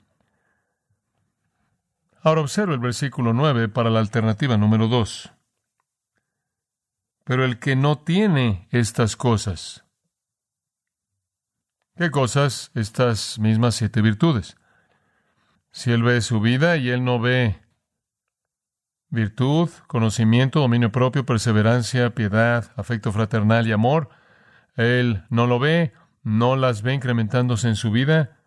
Ahora 2.21 2.41
observa 2.41 2.75
el 2.75 2.81
versículo 2.81 3.33
9 3.33 3.69
para 3.69 3.91
la 3.91 4.01
alternativa 4.01 4.57
número 4.57 4.89
dos. 4.89 5.31
Pero 7.25 7.45
el 7.45 7.59
que 7.59 7.77
no 7.77 7.99
tiene 7.99 8.67
estas 8.71 9.17
cosas, 9.17 9.84
¿Qué 11.97 12.11
cosas? 12.11 12.73
Estas 12.75 13.39
mismas 13.39 13.77
siete 13.77 14.03
virtudes. 14.03 14.57
Si 15.71 15.93
él 15.93 16.03
ve 16.03 16.21
su 16.23 16.41
vida 16.41 16.77
y 16.77 16.91
él 16.91 17.05
no 17.05 17.21
ve 17.21 17.61
virtud, 19.11 19.71
conocimiento, 19.87 20.59
dominio 20.59 20.91
propio, 20.91 21.25
perseverancia, 21.25 22.13
piedad, 22.13 22.73
afecto 22.75 23.13
fraternal 23.13 23.69
y 23.69 23.73
amor, 23.73 24.09
él 24.75 25.23
no 25.31 25.47
lo 25.47 25.61
ve, 25.61 25.93
no 26.25 26.57
las 26.57 26.83
ve 26.83 26.95
incrementándose 26.95 27.69
en 27.69 27.77
su 27.77 27.93
vida. 27.93 28.41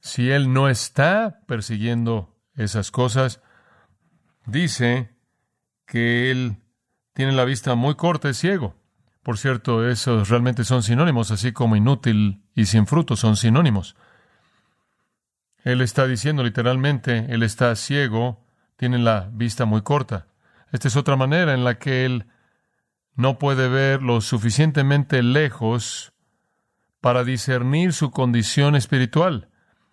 Si 0.00 0.32
él 0.32 0.52
no 0.52 0.68
está 0.68 1.42
persiguiendo 1.46 2.36
esas 2.56 2.90
cosas, 2.90 3.40
dice 4.46 5.14
que 5.86 6.32
él 6.32 6.56
tiene 7.12 7.30
la 7.30 7.44
vista 7.44 7.76
muy 7.76 7.94
corta, 7.94 8.28
es 8.28 8.38
ciego. 8.38 8.81
Por 9.22 9.38
cierto, 9.38 9.88
esos 9.88 10.28
realmente 10.28 10.64
son 10.64 10.82
sinónimos, 10.82 11.30
así 11.30 11.52
como 11.52 11.76
inútil 11.76 12.42
y 12.54 12.66
sin 12.66 12.86
fruto 12.86 13.14
son 13.14 13.36
sinónimos. 13.36 13.94
Él 15.62 15.80
está 15.80 16.08
diciendo 16.08 16.42
literalmente, 16.42 17.26
él 17.28 17.44
está 17.44 17.74
ciego, 17.76 18.44
tiene 18.76 18.98
la 18.98 19.28
vista 19.32 19.64
muy 19.64 19.82
corta. 19.82 20.26
Esta 20.72 20.88
es 20.88 20.96
otra 20.96 21.14
manera 21.14 21.54
en 21.54 21.62
la 21.62 21.78
que 21.78 22.04
él 22.04 22.26
no 23.14 23.38
puede 23.38 23.68
ver 23.68 24.02
lo 24.02 24.20
suficientemente 24.20 25.22
lejos 25.22 26.12
para 27.00 27.22
discernir 27.22 27.92
su 27.92 28.10
condición 28.10 28.74
espiritual. 28.74 29.51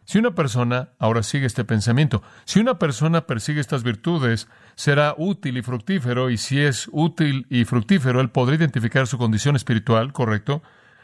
Si 0.09 0.17
una 0.17 0.31
persona, 0.31 0.89
ahora 0.97 1.21
sigue 1.21 1.45
este 1.45 1.63
pensamiento, 1.63 2.23
si 2.45 2.59
una 2.59 2.79
persona 2.79 3.27
persigue 3.27 3.61
estas 3.61 3.83
virtudes, 3.83 4.47
será 4.73 5.13
útil 5.15 5.55
y 5.57 5.61
fructífero, 5.61 6.31
y 6.31 6.37
si 6.37 6.59
es 6.59 6.89
útil 6.91 7.45
y 7.51 7.63
fructífero, 7.63 8.19
él 8.19 8.31
podrá 8.31 8.55
identificar 8.55 9.05
su 9.05 9.19
condición 9.19 9.55
espiritual, 9.55 10.11
¿correcto? 10.11 10.63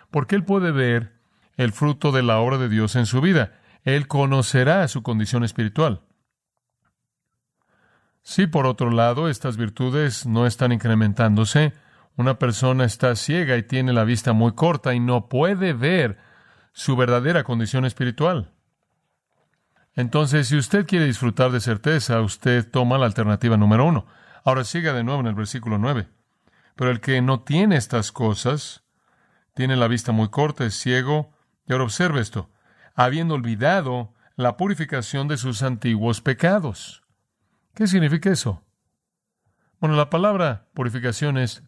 Porque 0.10 0.34
él 0.34 0.44
puede 0.44 0.72
ver 0.72 1.14
el 1.56 1.72
fruto 1.72 2.12
de 2.12 2.24
la 2.24 2.40
obra 2.40 2.58
de 2.58 2.68
Dios 2.68 2.96
en 2.96 3.06
su 3.06 3.22
vida. 3.22 3.52
Él 3.84 4.08
conocerá 4.08 4.88
su 4.88 5.04
condición 5.04 5.44
espiritual. 5.44 6.02
Si 8.24 8.48
por 8.48 8.66
otro 8.66 8.90
lado 8.90 9.30
estas 9.30 9.56
virtudes 9.56 10.26
no 10.26 10.48
están 10.48 10.72
incrementándose, 10.72 11.74
una 12.16 12.40
persona 12.40 12.86
está 12.86 13.16
ciega 13.16 13.56
y 13.56 13.62
tiene 13.62 13.94
la 13.94 14.04
vista 14.04 14.34
muy 14.34 14.54
corta 14.54 14.96
y 14.96 15.00
no 15.00 15.30
puede 15.30 15.74
ver 15.74 16.18
su 16.74 16.96
verdadera 16.96 17.44
condición 17.44 17.86
espiritual. 17.86 18.55
Entonces, 19.96 20.50
si 20.50 20.58
usted 20.58 20.86
quiere 20.86 21.06
disfrutar 21.06 21.52
de 21.52 21.62
certeza, 21.62 22.20
usted 22.22 22.70
toma 22.70 22.98
la 22.98 23.06
alternativa 23.06 23.56
número 23.56 23.86
uno. 23.86 24.06
Ahora 24.44 24.64
siga 24.64 24.94
de 24.94 25.04
nuevo 25.04 25.22
en 25.22 25.28
el 25.28 25.36
versículo 25.36 25.78
nueve. 25.78 26.10
Pero 26.76 26.92
el 26.92 27.00
que 27.00 27.22
no 27.22 27.42
tiene 27.42 27.78
estas 27.78 28.12
cosas, 28.12 28.84
tiene 29.54 29.78
la 29.78 29.88
vista 29.88 30.12
muy 30.12 30.30
corta, 30.30 30.66
es 30.66 30.78
ciego, 30.78 31.32
y 31.66 31.72
ahora 31.72 31.86
observe 31.86 32.20
esto, 32.20 32.50
habiendo 32.94 33.36
olvidado 33.36 34.14
la 34.36 34.58
purificación 34.58 35.30
de 35.30 35.38
sus 35.38 35.64
antiguos 35.64 36.20
pecados. 36.20 37.04
¿Qué 37.74 37.88
significa 37.88 38.30
eso? 38.30 38.64
Bueno, 39.80 39.96
la 39.96 40.10
palabra 40.10 40.68
purificación 40.74 41.38
es 41.38 41.64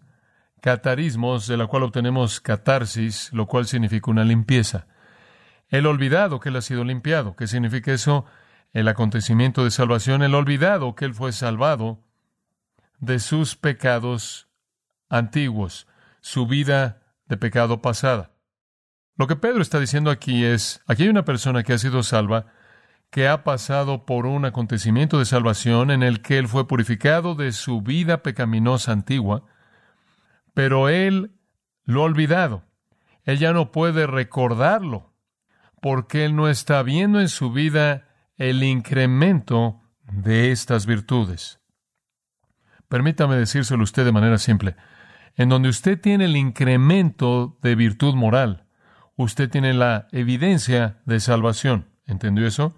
catarismos, 0.61 1.47
de 1.47 1.55
la 1.55 1.67
cual 1.67 1.83
obtenemos 1.83 2.41
catarsis, 2.41 3.31
lo 3.31 3.45
cual 3.45 3.67
significa 3.67 4.11
una 4.11 4.25
limpieza. 4.25 4.87
El 5.69 5.85
olvidado 5.85 6.39
que 6.39 6.49
él 6.49 6.55
ha 6.55 6.61
sido 6.61 6.83
limpiado. 6.83 7.35
¿Qué 7.35 7.47
significa 7.47 7.91
eso? 7.91 8.25
El 8.73 8.87
acontecimiento 8.87 9.63
de 9.63 9.71
salvación, 9.71 10.23
el 10.23 10.35
olvidado 10.35 10.95
que 10.95 11.05
él 11.05 11.13
fue 11.13 11.31
salvado 11.31 12.03
de 12.99 13.19
sus 13.19 13.55
pecados 13.55 14.49
antiguos, 15.09 15.87
su 16.21 16.47
vida 16.47 17.01
de 17.25 17.37
pecado 17.37 17.81
pasada. 17.81 18.31
Lo 19.15 19.27
que 19.27 19.35
Pedro 19.35 19.61
está 19.61 19.79
diciendo 19.79 20.11
aquí 20.11 20.45
es, 20.45 20.81
aquí 20.85 21.03
hay 21.03 21.09
una 21.09 21.25
persona 21.25 21.63
que 21.63 21.73
ha 21.73 21.77
sido 21.77 22.03
salva, 22.03 22.47
que 23.09 23.27
ha 23.27 23.43
pasado 23.43 24.05
por 24.05 24.25
un 24.25 24.45
acontecimiento 24.45 25.19
de 25.19 25.25
salvación 25.25 25.91
en 25.91 26.03
el 26.03 26.21
que 26.21 26.37
él 26.37 26.47
fue 26.47 26.67
purificado 26.67 27.35
de 27.35 27.51
su 27.51 27.81
vida 27.81 28.21
pecaminosa 28.21 28.91
antigua, 28.91 29.43
pero 30.53 30.89
él 30.89 31.31
lo 31.85 32.01
ha 32.01 32.05
olvidado. 32.05 32.63
Él 33.23 33.39
ya 33.39 33.53
no 33.53 33.71
puede 33.71 34.07
recordarlo 34.07 35.06
porque 35.87 36.25
él 36.25 36.35
no 36.35 36.49
está 36.49 36.83
viendo 36.83 37.21
en 37.21 37.29
su 37.29 37.49
vida 37.49 38.09
el 38.35 38.61
incremento 38.61 39.79
de 40.01 40.51
estas 40.51 40.85
virtudes. 40.85 41.61
Permítame 42.89 43.37
decírselo 43.37 43.85
usted 43.85 44.03
de 44.03 44.11
manera 44.11 44.37
simple. 44.37 44.75
En 45.37 45.47
donde 45.47 45.69
usted 45.69 45.97
tiene 45.97 46.25
el 46.25 46.35
incremento 46.35 47.57
de 47.61 47.75
virtud 47.75 48.15
moral, 48.15 48.65
usted 49.15 49.49
tiene 49.49 49.73
la 49.73 50.09
evidencia 50.11 50.99
de 51.05 51.21
salvación. 51.21 51.87
¿Entendió 52.05 52.45
eso? 52.45 52.75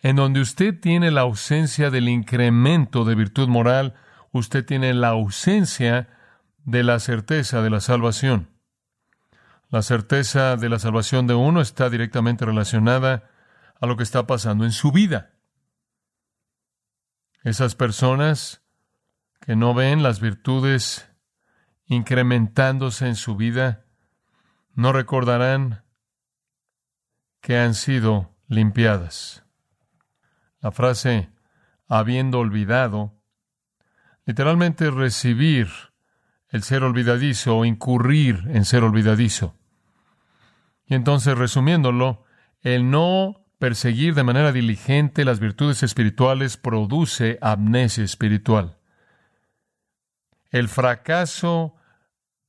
En 0.00 0.14
donde 0.14 0.40
usted 0.40 0.78
tiene 0.78 1.10
la 1.10 1.22
ausencia 1.22 1.90
del 1.90 2.08
incremento 2.08 3.04
de 3.04 3.16
virtud 3.16 3.48
moral, 3.48 3.94
usted 4.30 4.64
tiene 4.64 4.94
la 4.94 5.08
ausencia 5.08 6.08
de 6.64 6.84
la 6.84 7.00
certeza 7.00 7.62
de 7.62 7.70
la 7.70 7.80
salvación. 7.80 8.48
La 9.70 9.82
certeza 9.82 10.56
de 10.56 10.68
la 10.68 10.78
salvación 10.78 11.26
de 11.26 11.34
uno 11.34 11.60
está 11.60 11.90
directamente 11.90 12.46
relacionada 12.46 13.30
a 13.80 13.86
lo 13.86 13.96
que 13.96 14.02
está 14.02 14.26
pasando 14.26 14.64
en 14.64 14.72
su 14.72 14.92
vida. 14.92 15.34
Esas 17.44 17.74
personas 17.74 18.62
que 19.40 19.56
no 19.56 19.74
ven 19.74 20.02
las 20.02 20.20
virtudes 20.20 21.10
incrementándose 21.86 23.06
en 23.06 23.16
su 23.16 23.36
vida, 23.36 23.84
no 24.74 24.92
recordarán 24.92 25.84
que 27.40 27.58
han 27.58 27.74
sido 27.74 28.34
limpiadas. 28.46 29.44
La 30.60 30.70
frase 30.70 31.30
habiendo 31.88 32.38
olvidado, 32.38 33.14
literalmente 34.24 34.90
recibir 34.90 35.68
el 36.48 36.62
ser 36.62 36.82
olvidadizo 36.82 37.56
o 37.56 37.64
incurrir 37.64 38.44
en 38.48 38.64
ser 38.64 38.84
olvidadizo. 38.84 39.57
Y 40.88 40.94
entonces, 40.94 41.36
resumiéndolo, 41.36 42.24
el 42.62 42.90
no 42.90 43.44
perseguir 43.58 44.14
de 44.14 44.24
manera 44.24 44.52
diligente 44.52 45.24
las 45.24 45.40
virtudes 45.40 45.82
espirituales 45.82 46.56
produce 46.56 47.38
amnesia 47.42 48.04
espiritual. 48.04 48.78
El 50.50 50.68
fracaso 50.68 51.74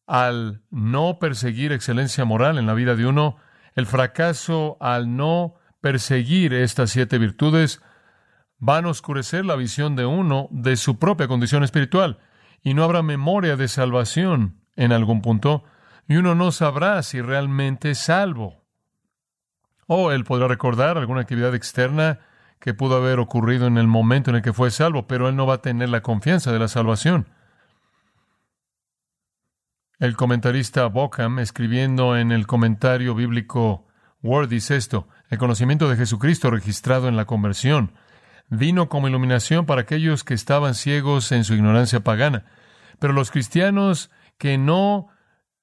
al 0.07 0.63
no 0.71 1.19
perseguir 1.19 1.71
excelencia 1.71 2.25
moral 2.25 2.57
en 2.57 2.65
la 2.65 2.73
vida 2.73 2.95
de 2.95 3.05
uno, 3.05 3.37
el 3.75 3.85
fracaso 3.85 4.77
al 4.79 5.15
no 5.15 5.55
perseguir 5.81 6.53
estas 6.53 6.91
siete 6.91 7.17
virtudes, 7.17 7.81
van 8.57 8.85
a 8.85 8.89
oscurecer 8.89 9.45
la 9.45 9.55
visión 9.55 9.95
de 9.95 10.05
uno 10.05 10.47
de 10.51 10.77
su 10.77 10.97
propia 10.97 11.27
condición 11.27 11.63
espiritual 11.63 12.19
y 12.61 12.73
no 12.73 12.83
habrá 12.83 13.01
memoria 13.01 13.55
de 13.55 13.67
salvación 13.67 14.61
en 14.75 14.91
algún 14.91 15.21
punto 15.21 15.63
y 16.09 16.17
uno 16.17 16.33
no 16.33 16.51
sabrá 16.51 17.01
si 17.03 17.21
realmente 17.21 17.91
es 17.91 17.99
salvo. 17.99 18.65
O 19.85 20.11
él 20.11 20.25
podrá 20.25 20.47
recordar 20.47 20.97
alguna 20.97 21.21
actividad 21.21 21.53
externa 21.53 22.19
que 22.59 22.73
pudo 22.73 22.97
haber 22.97 23.19
ocurrido 23.19 23.67
en 23.67 23.77
el 23.77 23.85
momento 23.85 24.31
en 24.31 24.37
el 24.37 24.41
que 24.41 24.51
fue 24.51 24.71
salvo, 24.71 25.07
pero 25.07 25.29
él 25.29 25.35
no 25.35 25.45
va 25.45 25.55
a 25.55 25.61
tener 25.61 25.87
la 25.89 26.01
confianza 26.01 26.51
de 26.51 26.57
la 26.57 26.67
salvación. 26.67 27.27
El 29.99 30.15
comentarista 30.15 30.87
Bockham, 30.87 31.37
escribiendo 31.37 32.17
en 32.17 32.31
el 32.31 32.47
comentario 32.47 33.13
bíblico 33.13 33.85
Word, 34.23 34.49
dice 34.49 34.77
esto, 34.77 35.07
el 35.29 35.37
conocimiento 35.37 35.87
de 35.89 35.95
Jesucristo 35.95 36.49
registrado 36.49 37.07
en 37.07 37.17
la 37.17 37.25
conversión 37.25 37.93
vino 38.49 38.89
como 38.89 39.07
iluminación 39.07 39.67
para 39.67 39.81
aquellos 39.81 40.23
que 40.23 40.33
estaban 40.33 40.73
ciegos 40.73 41.31
en 41.31 41.43
su 41.43 41.53
ignorancia 41.53 41.99
pagana. 41.99 42.45
Pero 42.97 43.13
los 43.13 43.29
cristianos 43.29 44.09
que 44.39 44.57
no 44.57 45.09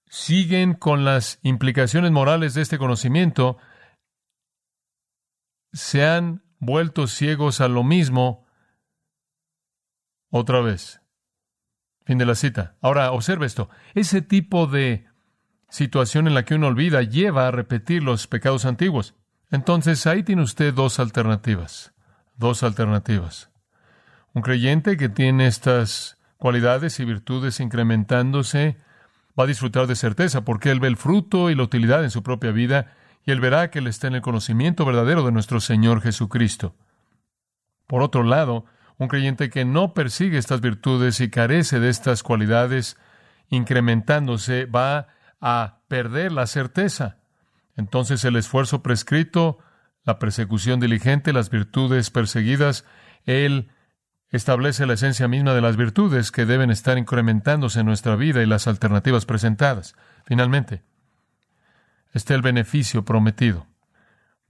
siguen 0.09 0.75
con 0.75 1.05
las 1.05 1.39
implicaciones 1.43 2.11
morales 2.13 2.55
de 2.55 2.63
este 2.63 2.79
conocimiento 2.79 3.59
se 5.73 6.07
han 6.07 6.43
vuelto 6.59 7.07
ciegos 7.07 7.61
a 7.61 7.69
lo 7.69 7.85
mismo 7.85 8.47
otra 10.31 10.61
vez. 10.61 11.03
Fin 12.05 12.19
de 12.19 12.27
la 12.27 12.35
cita. 12.35 12.77
Ahora, 12.81 13.13
observe 13.13 13.47
esto. 13.47 13.69
Ese 13.95 14.23
tipo 14.23 14.67
de 14.67 15.07
situación 15.69 16.29
en 16.29 16.35
la 16.35 16.45
que 16.45 16.55
uno 16.55 16.69
olvida 16.69 17.03
lleva 17.03 17.49
a 17.49 17.51
repetir 17.51 18.03
los 18.03 18.27
pecados 18.27 18.65
antiguos. 18.65 19.15
Entonces, 19.51 20.07
ahí 20.07 20.23
tiene 20.23 20.43
usted 20.43 20.73
dos 20.73 20.99
alternativas 21.01 21.93
dos 22.37 22.63
alternativas. 22.63 23.51
Un 24.33 24.43
creyente 24.43 24.97
que 24.97 25.09
tiene 25.09 25.47
estas 25.47 26.19
cualidades 26.37 27.01
y 27.01 27.05
virtudes 27.05 27.61
incrementándose 27.61 28.77
va 29.38 29.45
a 29.45 29.47
disfrutar 29.47 29.87
de 29.87 29.97
certeza 29.97 30.45
porque 30.45 30.71
él 30.71 30.81
ve 30.81 30.88
el 30.88 30.97
fruto 30.97 31.50
y 31.50 31.55
la 31.55 31.62
utilidad 31.62 32.05
en 32.05 32.11
su 32.11 32.23
propia 32.23 32.52
vida 32.52 32.95
y 33.25 33.33
él 33.33 33.40
verá 33.40 33.71
que 33.71 33.81
él 33.81 33.87
está 33.87 34.07
en 34.07 34.14
el 34.14 34.23
conocimiento 34.23 34.85
verdadero 34.85 35.25
de 35.25 35.33
nuestro 35.33 35.61
Señor 35.61 36.00
Jesucristo. 36.00 36.75
Por 37.87 38.02
otro 38.02 38.23
lado, 38.23 38.64
un 38.99 39.09
creyente 39.09 39.50
que 39.50 39.64
no 39.64 39.95
persigue 39.95 40.38
estas 40.38 40.61
virtudes 40.61 41.21
y 41.21 41.28
carece 41.28 41.81
de 41.81 41.90
estas 41.90 42.23
cualidades 42.23 42.97
incrementándose 43.50 44.64
va 44.66 45.09
a 45.40 45.81
perder 45.88 46.33
la 46.33 46.47
certeza. 46.47 47.19
Entonces 47.76 48.25
el 48.25 48.37
esfuerzo 48.37 48.83
prescrito 48.83 49.59
la 50.07 50.19
persecución 50.21 50.81
diligente, 50.81 51.33
las 51.33 51.50
virtudes 51.50 52.11
perseguidas, 52.11 52.85
Él 53.25 53.69
establece 54.30 54.87
la 54.87 54.95
esencia 54.95 55.28
misma 55.28 55.54
de 55.54 55.61
las 55.61 55.76
virtudes 55.76 56.33
que 56.33 56.47
deben 56.47 56.71
estar 56.71 56.99
incrementándose 56.99 57.80
en 57.80 57.87
nuestra 57.87 58.16
vida 58.16 58.42
y 58.42 58.47
las 58.47 58.66
alternativas 58.66 59.25
presentadas. 59.25 59.95
Finalmente, 60.25 60.83
está 62.12 62.35
el 62.35 62.42
beneficio 62.42 63.04
prometido. 63.04 63.66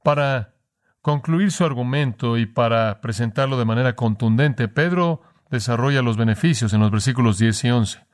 Para 0.02 0.54
concluir 1.02 1.52
su 1.52 1.64
argumento 1.64 2.38
y 2.38 2.46
para 2.46 3.00
presentarlo 3.00 3.58
de 3.58 3.64
manera 3.64 3.94
contundente, 3.96 4.68
Pedro 4.68 5.22
desarrolla 5.50 6.02
los 6.02 6.16
beneficios 6.16 6.72
en 6.72 6.80
los 6.80 6.90
versículos 6.90 7.38
10 7.38 7.64
y 7.64 7.70
11. 7.70 8.06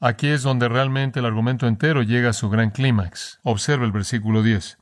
Aquí 0.00 0.28
es 0.28 0.42
donde 0.42 0.68
realmente 0.68 1.20
el 1.20 1.26
argumento 1.26 1.66
entero 1.66 2.02
llega 2.02 2.30
a 2.30 2.34
su 2.34 2.48
gran 2.48 2.70
clímax. 2.70 3.38
Observe 3.42 3.84
el 3.84 3.92
versículo 3.92 4.42
10. 4.42 4.78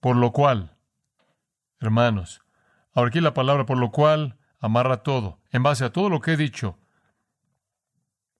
Por 0.00 0.16
lo 0.16 0.32
cual, 0.32 0.76
hermanos, 1.80 2.42
ahora 2.92 3.08
aquí 3.08 3.20
la 3.20 3.34
palabra 3.34 3.66
por 3.66 3.78
lo 3.78 3.92
cual 3.92 4.36
amarra 4.62 5.02
todo, 5.02 5.40
en 5.50 5.62
base 5.62 5.84
a 5.84 5.92
todo 5.92 6.08
lo 6.08 6.20
que 6.20 6.32
he 6.32 6.36
dicho. 6.38 6.78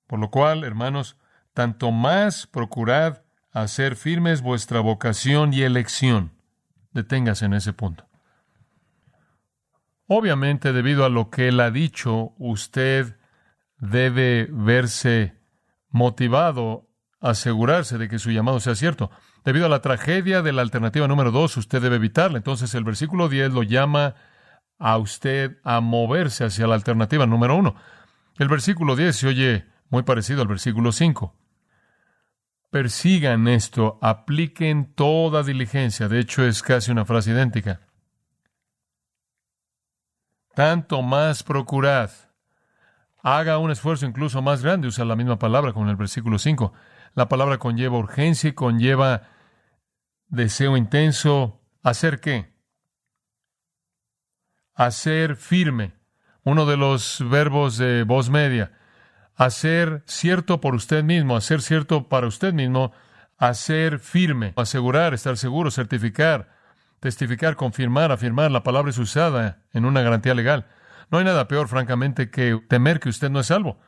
Por 0.06 0.20
lo 0.20 0.30
cual, 0.30 0.64
hermanos, 0.64 1.18
tanto 1.52 1.90
más 1.90 2.46
procurad 2.46 3.22
hacer 3.52 3.96
firmes 3.96 4.40
vuestra 4.40 4.80
vocación 4.80 5.52
y 5.52 5.62
elección. 5.62 6.32
Deténgase 6.92 7.44
en 7.44 7.54
ese 7.54 7.72
punto. 7.72 8.06
Obviamente, 10.06 10.72
debido 10.72 11.04
a 11.04 11.08
lo 11.08 11.28
que 11.28 11.48
él 11.48 11.60
ha 11.60 11.70
dicho, 11.70 12.32
usted 12.38 13.16
debe 13.78 14.48
verse 14.50 15.34
motivado 15.90 16.88
a 17.20 17.30
asegurarse 17.30 17.98
de 17.98 18.08
que 18.08 18.18
su 18.18 18.30
llamado 18.30 18.60
sea 18.60 18.74
cierto. 18.74 19.10
Debido 19.44 19.66
a 19.66 19.68
la 19.68 19.80
tragedia 19.80 20.42
de 20.42 20.52
la 20.52 20.62
alternativa 20.62 21.08
número 21.08 21.32
dos, 21.32 21.56
usted 21.56 21.82
debe 21.82 21.96
evitarla. 21.96 22.36
Entonces 22.36 22.74
el 22.74 22.84
versículo 22.84 23.28
10 23.28 23.52
lo 23.52 23.62
llama 23.64 24.14
a 24.78 24.98
usted 24.98 25.58
a 25.64 25.80
moverse 25.80 26.44
hacia 26.44 26.66
la 26.66 26.74
alternativa 26.74 27.26
número 27.26 27.56
uno. 27.56 27.74
El 28.38 28.48
versículo 28.48 28.96
10 28.96 29.16
se 29.16 29.26
oye 29.28 29.66
muy 29.90 30.02
parecido 30.02 30.42
al 30.42 30.48
versículo 30.48 30.90
5. 30.90 31.36
Persigan 32.70 33.48
esto, 33.48 33.98
apliquen 34.00 34.94
toda 34.94 35.42
diligencia. 35.42 36.08
De 36.08 36.18
hecho, 36.18 36.44
es 36.44 36.62
casi 36.62 36.90
una 36.90 37.04
frase 37.04 37.30
idéntica. 37.32 37.80
Tanto 40.54 41.02
más 41.02 41.42
procurad. 41.42 42.10
Haga 43.22 43.58
un 43.58 43.70
esfuerzo 43.70 44.06
incluso 44.06 44.42
más 44.42 44.62
grande, 44.62 44.88
usa 44.88 45.04
la 45.04 45.16
misma 45.16 45.38
palabra 45.38 45.72
con 45.72 45.88
el 45.88 45.96
versículo 45.96 46.38
5. 46.38 46.72
La 47.14 47.28
palabra 47.28 47.58
conlleva 47.58 47.98
urgencia 47.98 48.48
y 48.48 48.54
conlleva 48.54 49.28
deseo 50.28 50.76
intenso. 50.76 51.60
¿Hacer 51.82 52.20
qué? 52.20 52.51
Hacer 54.74 55.36
firme. 55.36 55.92
Uno 56.44 56.66
de 56.66 56.76
los 56.76 57.22
verbos 57.28 57.76
de 57.78 58.04
voz 58.04 58.30
media. 58.30 58.72
Hacer 59.36 60.02
cierto 60.06 60.60
por 60.60 60.74
usted 60.74 61.04
mismo, 61.04 61.36
hacer 61.36 61.62
cierto 61.62 62.08
para 62.08 62.26
usted 62.26 62.52
mismo, 62.52 62.92
hacer 63.38 63.98
firme, 63.98 64.52
asegurar, 64.56 65.14
estar 65.14 65.36
seguro, 65.36 65.70
certificar, 65.70 66.50
testificar, 67.00 67.56
confirmar, 67.56 68.12
afirmar. 68.12 68.50
La 68.50 68.62
palabra 68.62 68.90
es 68.90 68.98
usada 68.98 69.62
en 69.72 69.84
una 69.84 70.02
garantía 70.02 70.34
legal. 70.34 70.66
No 71.10 71.18
hay 71.18 71.24
nada 71.24 71.48
peor, 71.48 71.68
francamente, 71.68 72.30
que 72.30 72.60
temer 72.68 73.00
que 73.00 73.08
usted 73.08 73.30
no 73.30 73.40
es 73.40 73.46
salvo. 73.46 73.78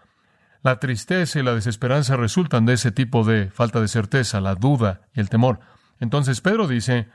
La 0.62 0.80
tristeza 0.80 1.38
y 1.38 1.42
la 1.42 1.54
desesperanza 1.54 2.16
resultan 2.16 2.66
de 2.66 2.74
ese 2.74 2.90
tipo 2.90 3.22
de 3.22 3.50
falta 3.50 3.80
de 3.80 3.88
certeza, 3.88 4.40
la 4.40 4.54
duda 4.54 5.02
y 5.14 5.20
el 5.20 5.28
temor. 5.28 5.60
Entonces 6.00 6.40
Pedro 6.40 6.66
dice, 6.66 7.08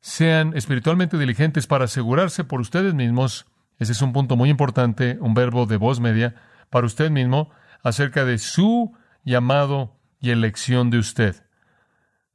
sean 0.00 0.56
espiritualmente 0.56 1.18
diligentes 1.18 1.66
para 1.66 1.84
asegurarse 1.84 2.44
por 2.44 2.60
ustedes 2.60 2.94
mismos, 2.94 3.46
ese 3.78 3.92
es 3.92 4.02
un 4.02 4.12
punto 4.12 4.36
muy 4.36 4.50
importante, 4.50 5.18
un 5.20 5.34
verbo 5.34 5.66
de 5.66 5.76
voz 5.76 6.00
media, 6.00 6.34
para 6.70 6.86
usted 6.86 7.10
mismo, 7.10 7.50
acerca 7.82 8.24
de 8.24 8.38
su 8.38 8.96
llamado 9.24 9.98
y 10.20 10.30
elección 10.30 10.90
de 10.90 10.98
usted. 10.98 11.44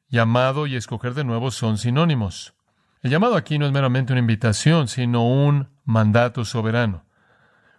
Llamado 0.08 0.68
y 0.68 0.76
escoger 0.76 1.14
de 1.14 1.24
nuevo 1.24 1.52
son 1.52 1.78
sinónimos. 1.78 2.56
El 3.02 3.12
llamado 3.12 3.36
aquí 3.36 3.60
no 3.60 3.66
es 3.66 3.72
meramente 3.72 4.14
una 4.14 4.20
invitación, 4.20 4.88
sino 4.88 5.28
un 5.28 5.70
mandato 5.84 6.46
soberano, 6.46 7.06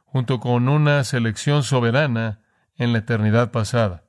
junto 0.05 0.39
con 0.41 0.69
una 0.69 1.03
selección 1.05 1.63
soberana 1.63 2.41
en 2.77 2.93
la 2.93 2.99
eternidad 2.99 3.51
pasada. 3.51 4.05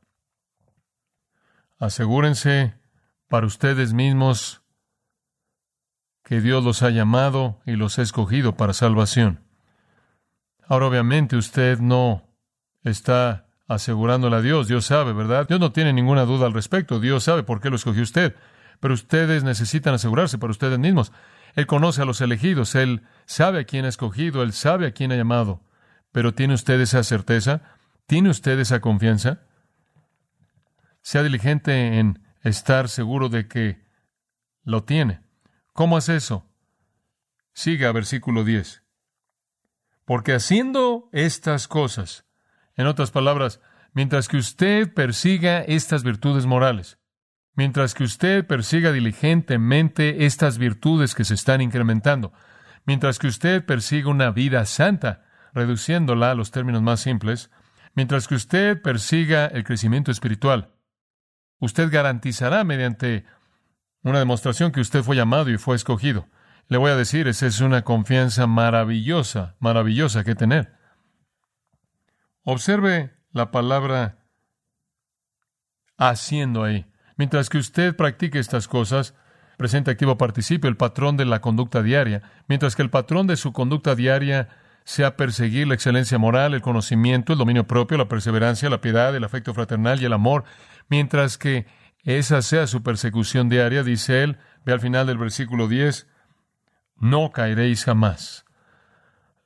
Asegúrense 1.79 2.75
para 3.27 3.45
ustedes 3.45 3.93
mismos 3.93 4.63
que 6.27 6.41
Dios 6.41 6.61
los 6.61 6.83
ha 6.83 6.89
llamado 6.89 7.61
y 7.65 7.77
los 7.77 7.97
ha 7.99 8.01
escogido 8.01 8.57
para 8.57 8.73
salvación. 8.73 9.39
Ahora 10.67 10.87
obviamente 10.87 11.37
usted 11.37 11.79
no 11.79 12.27
está 12.83 13.45
asegurándole 13.69 14.35
a 14.35 14.41
Dios, 14.41 14.67
Dios 14.67 14.85
sabe, 14.85 15.13
¿verdad? 15.13 15.47
Dios 15.47 15.61
no 15.61 15.71
tiene 15.71 15.93
ninguna 15.93 16.25
duda 16.25 16.45
al 16.45 16.53
respecto, 16.53 16.99
Dios 16.99 17.23
sabe 17.23 17.43
por 17.43 17.61
qué 17.61 17.69
lo 17.69 17.77
escogió 17.77 18.03
usted, 18.03 18.35
pero 18.81 18.93
ustedes 18.93 19.45
necesitan 19.45 19.93
asegurarse 19.93 20.37
para 20.37 20.51
ustedes 20.51 20.77
mismos. 20.77 21.13
Él 21.55 21.65
conoce 21.65 22.01
a 22.01 22.05
los 22.05 22.19
elegidos, 22.19 22.75
Él 22.75 23.03
sabe 23.25 23.61
a 23.61 23.63
quién 23.63 23.85
ha 23.85 23.89
escogido, 23.89 24.43
Él 24.43 24.51
sabe 24.51 24.85
a 24.87 24.91
quién 24.91 25.13
ha 25.13 25.15
llamado, 25.15 25.61
pero 26.11 26.33
¿tiene 26.33 26.55
usted 26.55 26.77
esa 26.81 27.03
certeza? 27.03 27.61
¿Tiene 28.05 28.29
usted 28.29 28.59
esa 28.59 28.81
confianza? 28.81 29.43
Sea 31.01 31.23
diligente 31.23 31.99
en 31.99 32.19
estar 32.43 32.89
seguro 32.89 33.29
de 33.29 33.47
que 33.47 33.81
lo 34.65 34.83
tiene. 34.83 35.25
¿Cómo 35.77 35.99
es 35.99 36.09
eso? 36.09 36.43
Siga 37.53 37.91
versículo 37.91 38.43
10. 38.43 38.81
Porque 40.05 40.33
haciendo 40.33 41.07
estas 41.11 41.67
cosas, 41.67 42.25
en 42.73 42.87
otras 42.87 43.11
palabras, 43.11 43.61
mientras 43.93 44.27
que 44.27 44.37
usted 44.37 44.91
persiga 44.91 45.59
estas 45.59 46.03
virtudes 46.03 46.47
morales, 46.47 46.97
mientras 47.53 47.93
que 47.93 48.05
usted 48.05 48.47
persiga 48.47 48.91
diligentemente 48.91 50.25
estas 50.25 50.57
virtudes 50.57 51.13
que 51.13 51.25
se 51.25 51.35
están 51.35 51.61
incrementando, 51.61 52.33
mientras 52.87 53.19
que 53.19 53.27
usted 53.27 53.63
persiga 53.63 54.09
una 54.09 54.31
vida 54.31 54.65
santa, 54.65 55.27
reduciéndola 55.53 56.31
a 56.31 56.35
los 56.35 56.49
términos 56.49 56.81
más 56.81 57.01
simples, 57.01 57.51
mientras 57.93 58.27
que 58.27 58.33
usted 58.33 58.81
persiga 58.81 59.45
el 59.45 59.63
crecimiento 59.63 60.09
espiritual, 60.09 60.73
usted 61.59 61.91
garantizará 61.91 62.63
mediante 62.63 63.25
una 64.07 64.19
demostración 64.19 64.71
que 64.71 64.81
usted 64.81 65.03
fue 65.03 65.15
llamado 65.15 65.49
y 65.49 65.57
fue 65.57 65.75
escogido. 65.75 66.27
Le 66.67 66.77
voy 66.77 66.91
a 66.91 66.95
decir, 66.95 67.27
esa 67.27 67.47
es 67.47 67.61
una 67.61 67.83
confianza 67.83 68.47
maravillosa, 68.47 69.55
maravillosa 69.59 70.23
que 70.23 70.35
tener. 70.35 70.73
Observe 72.43 73.13
la 73.31 73.51
palabra 73.51 74.17
haciendo 75.97 76.63
ahí. 76.63 76.85
Mientras 77.15 77.49
que 77.49 77.57
usted 77.57 77.95
practique 77.95 78.39
estas 78.39 78.67
cosas, 78.67 79.15
presente, 79.57 79.91
activo, 79.91 80.17
participe, 80.17 80.67
el 80.67 80.77
patrón 80.77 81.17
de 81.17 81.25
la 81.25 81.41
conducta 81.41 81.81
diaria, 81.81 82.21
mientras 82.47 82.75
que 82.75 82.83
el 82.83 82.89
patrón 82.89 83.27
de 83.27 83.37
su 83.37 83.53
conducta 83.53 83.95
diaria 83.95 84.49
sea 84.83 85.17
perseguir 85.17 85.67
la 85.67 85.73
excelencia 85.73 86.17
moral, 86.17 86.53
el 86.53 86.61
conocimiento, 86.61 87.33
el 87.33 87.39
dominio 87.39 87.65
propio, 87.65 87.97
la 87.97 88.07
perseverancia, 88.07 88.69
la 88.69 88.79
piedad, 88.79 89.15
el 89.15 89.23
afecto 89.23 89.53
fraternal 89.53 90.01
y 90.01 90.05
el 90.05 90.13
amor, 90.13 90.45
mientras 90.87 91.37
que 91.37 91.65
esa 92.15 92.41
sea 92.41 92.67
su 92.67 92.83
persecución 92.83 93.49
diaria, 93.49 93.83
dice 93.83 94.23
él, 94.23 94.37
ve 94.63 94.71
al 94.71 94.79
final 94.79 95.07
del 95.07 95.17
versículo 95.17 95.67
10, 95.67 96.07
no 96.95 97.31
caeréis 97.31 97.83
jamás. 97.83 98.45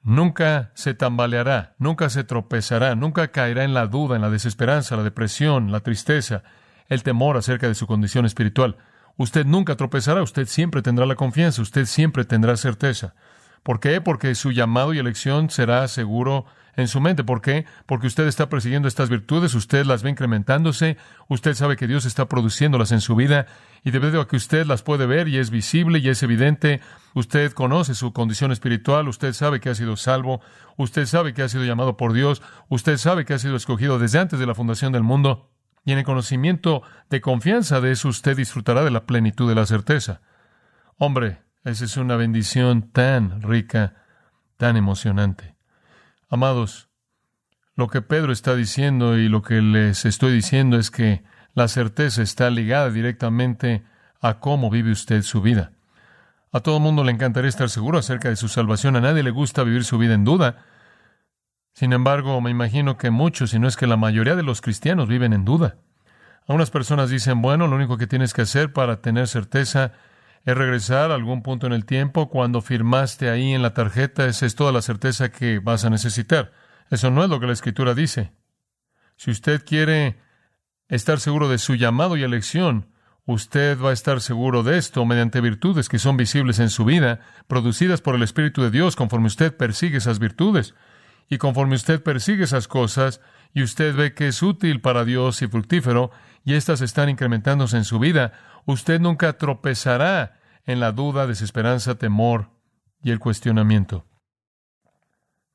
Nunca 0.04 0.70
se 0.76 0.94
tambaleará, 0.94 1.74
nunca 1.80 2.12
se 2.12 2.24
tropezará, 2.24 2.94
nunca 2.94 3.30
caerá 3.30 3.64
en 3.64 3.74
la 3.74 3.88
duda, 3.88 4.16
en 4.16 4.22
la 4.22 4.30
desesperanza, 4.30 4.96
la 4.96 5.02
depresión, 5.02 5.72
la 5.72 5.80
tristeza, 5.80 6.44
el 6.88 7.02
temor 7.02 7.36
acerca 7.36 7.68
de 7.68 7.74
su 7.74 7.88
condición 7.88 8.28
espiritual. 8.28 8.78
Usted 9.18 9.44
nunca 9.44 9.76
tropezará, 9.76 10.22
usted 10.22 10.46
siempre 10.46 10.84
tendrá 10.84 11.08
la 11.08 11.16
confianza, 11.16 11.64
usted 11.64 11.86
siempre 11.86 12.26
tendrá 12.26 12.58
certeza. 12.58 13.16
¿Por 13.64 13.80
qué? 13.80 14.02
Porque 14.02 14.36
su 14.36 14.52
llamado 14.52 14.94
y 14.94 15.00
elección 15.00 15.50
será 15.50 15.88
seguro 15.88 16.46
en 16.76 16.88
su 16.88 17.02
mente. 17.02 17.24
¿Por 17.24 17.42
qué? 17.42 17.66
Porque 17.86 18.08
usted 18.08 18.28
está 18.28 18.50
persiguiendo 18.50 18.88
estas 18.88 19.10
virtudes, 19.10 19.54
usted 19.54 19.86
las 19.86 20.04
ve 20.04 20.10
incrementándose, 20.10 20.98
usted 21.28 21.54
sabe 21.54 21.76
que 21.76 21.88
Dios 21.88 22.06
está 22.06 22.28
produciéndolas 22.28 22.92
en 22.92 23.02
su 23.02 23.16
vida 23.16 23.48
y 23.84 23.92
debido 23.92 24.22
a 24.22 24.28
que 24.28 24.36
usted 24.36 24.66
las 24.66 24.84
puede 24.84 25.06
ver 25.06 25.28
y 25.28 25.38
es 25.38 25.50
visible 25.50 26.00
y 26.00 26.10
es 26.10 26.22
evidente, 26.24 26.82
usted 27.14 27.52
conoce 27.54 27.96
su 27.96 28.14
condición 28.14 28.52
espiritual, 28.52 29.08
usted 29.08 29.34
sabe 29.34 29.60
que 29.60 29.70
ha 29.70 29.76
sido 29.76 29.96
salvo, 29.98 30.42
usted 30.78 31.06
sabe 31.06 31.34
que 31.34 31.42
ha 31.42 31.50
sido 31.50 31.66
llamado 31.66 31.98
por 31.98 32.14
Dios, 32.14 32.42
usted 32.70 32.98
sabe 32.98 33.26
que 33.26 33.34
ha 33.34 33.40
sido 33.40 33.56
escogido 33.56 34.00
desde 34.00 34.20
antes 34.20 34.40
de 34.40 34.46
la 34.46 34.56
fundación 34.56 34.92
del 34.94 35.04
mundo. 35.04 35.50
Y 35.84 35.94
en 35.94 35.98
el 35.98 36.04
conocimiento 36.04 36.84
de 37.10 37.22
confianza 37.22 37.82
de 37.82 37.92
eso 37.92 38.08
usted 38.08 38.38
disfrutará 38.38 38.84
de 38.84 38.92
la 38.92 39.06
plenitud 39.08 39.50
de 39.50 39.56
la 39.56 39.66
certeza. 39.66 40.22
Hombre, 40.98 41.42
esa 41.64 41.86
es 41.86 41.98
una 41.98 42.16
bendición 42.18 42.92
tan 42.92 43.42
rica, 43.42 43.96
tan 44.58 44.78
emocionante. 44.78 45.51
Amados, 46.32 46.90
lo 47.76 47.90
que 47.90 48.02
Pedro 48.02 48.32
está 48.32 48.56
diciendo 48.56 49.18
y 49.18 49.28
lo 49.28 49.42
que 49.42 49.62
les 49.62 50.06
estoy 50.06 50.32
diciendo 50.32 50.78
es 50.78 50.90
que 50.90 51.24
la 51.54 51.68
certeza 51.68 52.22
está 52.22 52.50
ligada 52.50 52.90
directamente 52.90 53.84
a 54.22 54.40
cómo 54.40 54.70
vive 54.70 54.92
usted 54.92 55.24
su 55.24 55.42
vida. 55.42 55.74
A 56.54 56.62
todo 56.62 56.80
mundo 56.80 57.04
le 57.04 57.12
encantaría 57.12 57.50
estar 57.50 57.70
seguro 57.70 57.98
acerca 58.00 58.30
de 58.30 58.38
su 58.38 58.48
salvación, 58.48 58.96
a 58.96 59.02
nadie 59.02 59.24
le 59.24 59.32
gusta 59.32 59.64
vivir 59.64 59.84
su 59.84 59.98
vida 59.98 60.14
en 60.14 60.24
duda, 60.24 60.66
sin 61.74 61.92
embargo, 61.92 62.40
me 62.40 62.50
imagino 62.50 62.98
que 62.98 63.10
muchos, 63.10 63.52
si 63.52 63.60
no 63.60 63.68
es 63.68 63.76
que 63.76 63.88
la 63.88 63.98
mayoría 63.98 64.36
de 64.36 64.44
los 64.44 64.62
cristianos 64.62 65.10
viven 65.10 65.34
en 65.34 65.44
duda. 65.44 65.76
Algunas 66.48 66.72
personas 66.72 67.10
dicen, 67.10 67.42
bueno, 67.42 67.68
lo 67.68 67.76
único 67.76 67.98
que 67.98 68.08
tienes 68.08 68.34
que 68.34 68.44
hacer 68.44 68.74
para 68.74 69.02
tener 69.02 69.28
certeza 69.28 69.92
es 70.46 70.58
regresar 70.58 71.12
a 71.12 71.16
algún 71.16 71.44
punto 71.44 71.68
en 71.68 71.74
el 71.74 71.86
tiempo 71.86 72.30
cuando 72.30 72.62
firmaste 72.62 73.30
ahí 73.30 73.54
en 73.54 73.62
la 73.62 73.74
tarjeta, 73.74 74.26
esa 74.26 74.46
es 74.46 74.56
toda 74.56 74.72
la 74.72 74.82
certeza 74.82 75.32
que 75.32 75.60
vas 75.60 75.86
a 75.86 75.90
necesitar. 75.90 76.52
Eso 76.90 77.12
no 77.12 77.24
es 77.24 77.30
lo 77.30 77.40
que 77.40 77.48
la 77.48 77.54
Escritura 77.54 77.94
dice. 77.94 78.32
Si 79.16 79.30
usted 79.30 79.64
quiere 79.64 80.18
estar 80.90 81.20
seguro 81.20 81.48
de 81.48 81.58
su 81.58 81.76
llamado 81.76 82.18
y 82.18 82.24
elección, 82.24 82.88
usted 83.26 83.80
va 83.80 83.92
a 83.92 83.94
estar 83.94 84.20
seguro 84.20 84.64
de 84.64 84.78
esto 84.78 85.06
mediante 85.06 85.42
virtudes 85.42 85.90
que 85.90 86.00
son 86.00 86.18
visibles 86.18 86.60
en 86.60 86.70
su 86.70 86.86
vida, 86.86 87.20
producidas 87.48 88.02
por 88.02 88.16
el 88.16 88.24
Espíritu 88.24 88.64
de 88.64 88.72
Dios 88.72 88.96
conforme 88.96 89.28
usted 89.28 89.56
persigue 89.56 89.98
esas 89.98 90.20
virtudes. 90.20 90.74
Y 91.30 91.38
conforme 91.38 91.76
usted 91.76 92.04
persigue 92.04 92.44
esas 92.44 92.68
cosas 92.68 93.22
y 93.54 93.64
usted 93.64 93.96
ve 93.96 94.14
que 94.14 94.28
es 94.28 94.42
útil 94.42 94.82
para 94.82 95.06
Dios 95.06 95.42
y 95.42 95.48
fructífero, 95.48 96.12
y 96.44 96.54
éstas 96.54 96.82
están 96.82 97.10
incrementándose 97.10 97.78
en 97.78 97.86
su 97.86 98.00
vida, 98.00 98.34
usted 98.66 99.00
nunca 99.00 99.34
tropezará 99.34 100.40
en 100.66 100.80
la 100.80 100.92
duda, 100.92 101.28
desesperanza, 101.28 101.96
temor 101.96 102.50
y 103.04 103.12
el 103.12 103.20
cuestionamiento. 103.20 104.06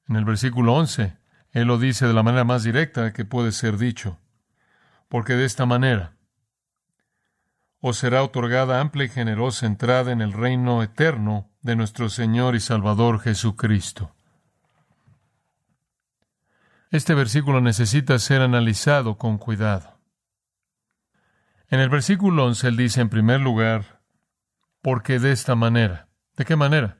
En 0.08 0.16
el 0.16 0.24
versículo 0.24 0.74
11, 0.74 1.16
Él 1.52 1.66
lo 1.66 1.78
dice 1.78 2.06
de 2.06 2.12
la 2.12 2.22
manera 2.22 2.44
más 2.44 2.62
directa 2.62 3.12
que 3.12 3.24
puede 3.24 3.52
ser 3.52 3.78
dicho, 3.78 4.18
porque 5.08 5.34
de 5.34 5.44
esta 5.44 5.66
manera 5.66 6.16
os 7.80 7.98
será 7.98 8.22
otorgada 8.22 8.80
amplia 8.80 9.04
y 9.04 9.08
generosa 9.08 9.66
entrada 9.66 10.10
en 10.10 10.20
el 10.20 10.32
reino 10.32 10.82
eterno 10.82 11.50
de 11.62 11.76
nuestro 11.76 12.08
Señor 12.08 12.56
y 12.56 12.60
Salvador 12.60 13.20
Jesucristo. 13.20 14.15
Este 16.90 17.14
versículo 17.14 17.60
necesita 17.60 18.18
ser 18.18 18.42
analizado 18.42 19.18
con 19.18 19.38
cuidado. 19.38 20.00
En 21.68 21.80
el 21.80 21.88
versículo 21.88 22.46
11 22.46 22.68
él 22.68 22.76
dice 22.76 23.00
en 23.00 23.08
primer 23.08 23.40
lugar, 23.40 24.02
porque 24.82 25.18
de 25.18 25.32
esta 25.32 25.56
manera. 25.56 26.08
¿De 26.36 26.44
qué 26.44 26.54
manera? 26.54 26.98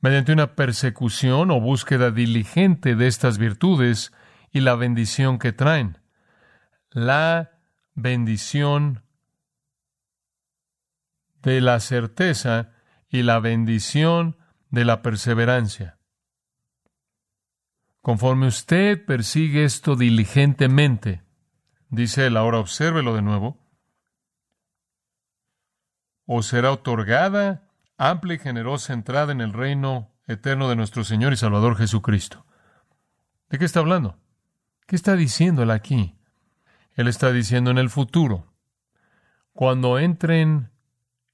Mediante 0.00 0.32
una 0.32 0.54
persecución 0.54 1.50
o 1.50 1.60
búsqueda 1.60 2.10
diligente 2.10 2.94
de 2.94 3.06
estas 3.06 3.38
virtudes 3.38 4.12
y 4.50 4.60
la 4.60 4.74
bendición 4.74 5.38
que 5.38 5.52
traen. 5.52 5.98
La 6.90 7.52
bendición 7.94 9.02
de 11.42 11.62
la 11.62 11.80
certeza 11.80 12.72
y 13.08 13.22
la 13.22 13.38
bendición 13.38 14.36
de 14.68 14.84
la 14.84 15.00
perseverancia. 15.00 15.98
Conforme 18.04 18.48
usted 18.48 19.02
persigue 19.02 19.64
esto 19.64 19.96
diligentemente, 19.96 21.22
dice 21.88 22.26
él, 22.26 22.36
ahora 22.36 22.58
obsérvelo 22.58 23.14
de 23.14 23.22
nuevo, 23.22 23.66
os 26.26 26.44
será 26.44 26.70
otorgada 26.70 27.66
amplia 27.96 28.34
y 28.34 28.38
generosa 28.40 28.92
entrada 28.92 29.32
en 29.32 29.40
el 29.40 29.54
reino 29.54 30.12
eterno 30.26 30.68
de 30.68 30.76
nuestro 30.76 31.02
Señor 31.02 31.32
y 31.32 31.38
Salvador 31.38 31.78
Jesucristo. 31.78 32.44
¿De 33.48 33.58
qué 33.58 33.64
está 33.64 33.80
hablando? 33.80 34.18
¿Qué 34.86 34.96
está 34.96 35.16
diciendo 35.16 35.62
él 35.62 35.70
aquí? 35.70 36.14
Él 36.96 37.08
está 37.08 37.32
diciendo 37.32 37.70
en 37.70 37.78
el 37.78 37.88
futuro, 37.88 38.52
cuando 39.54 39.98
entren 39.98 40.70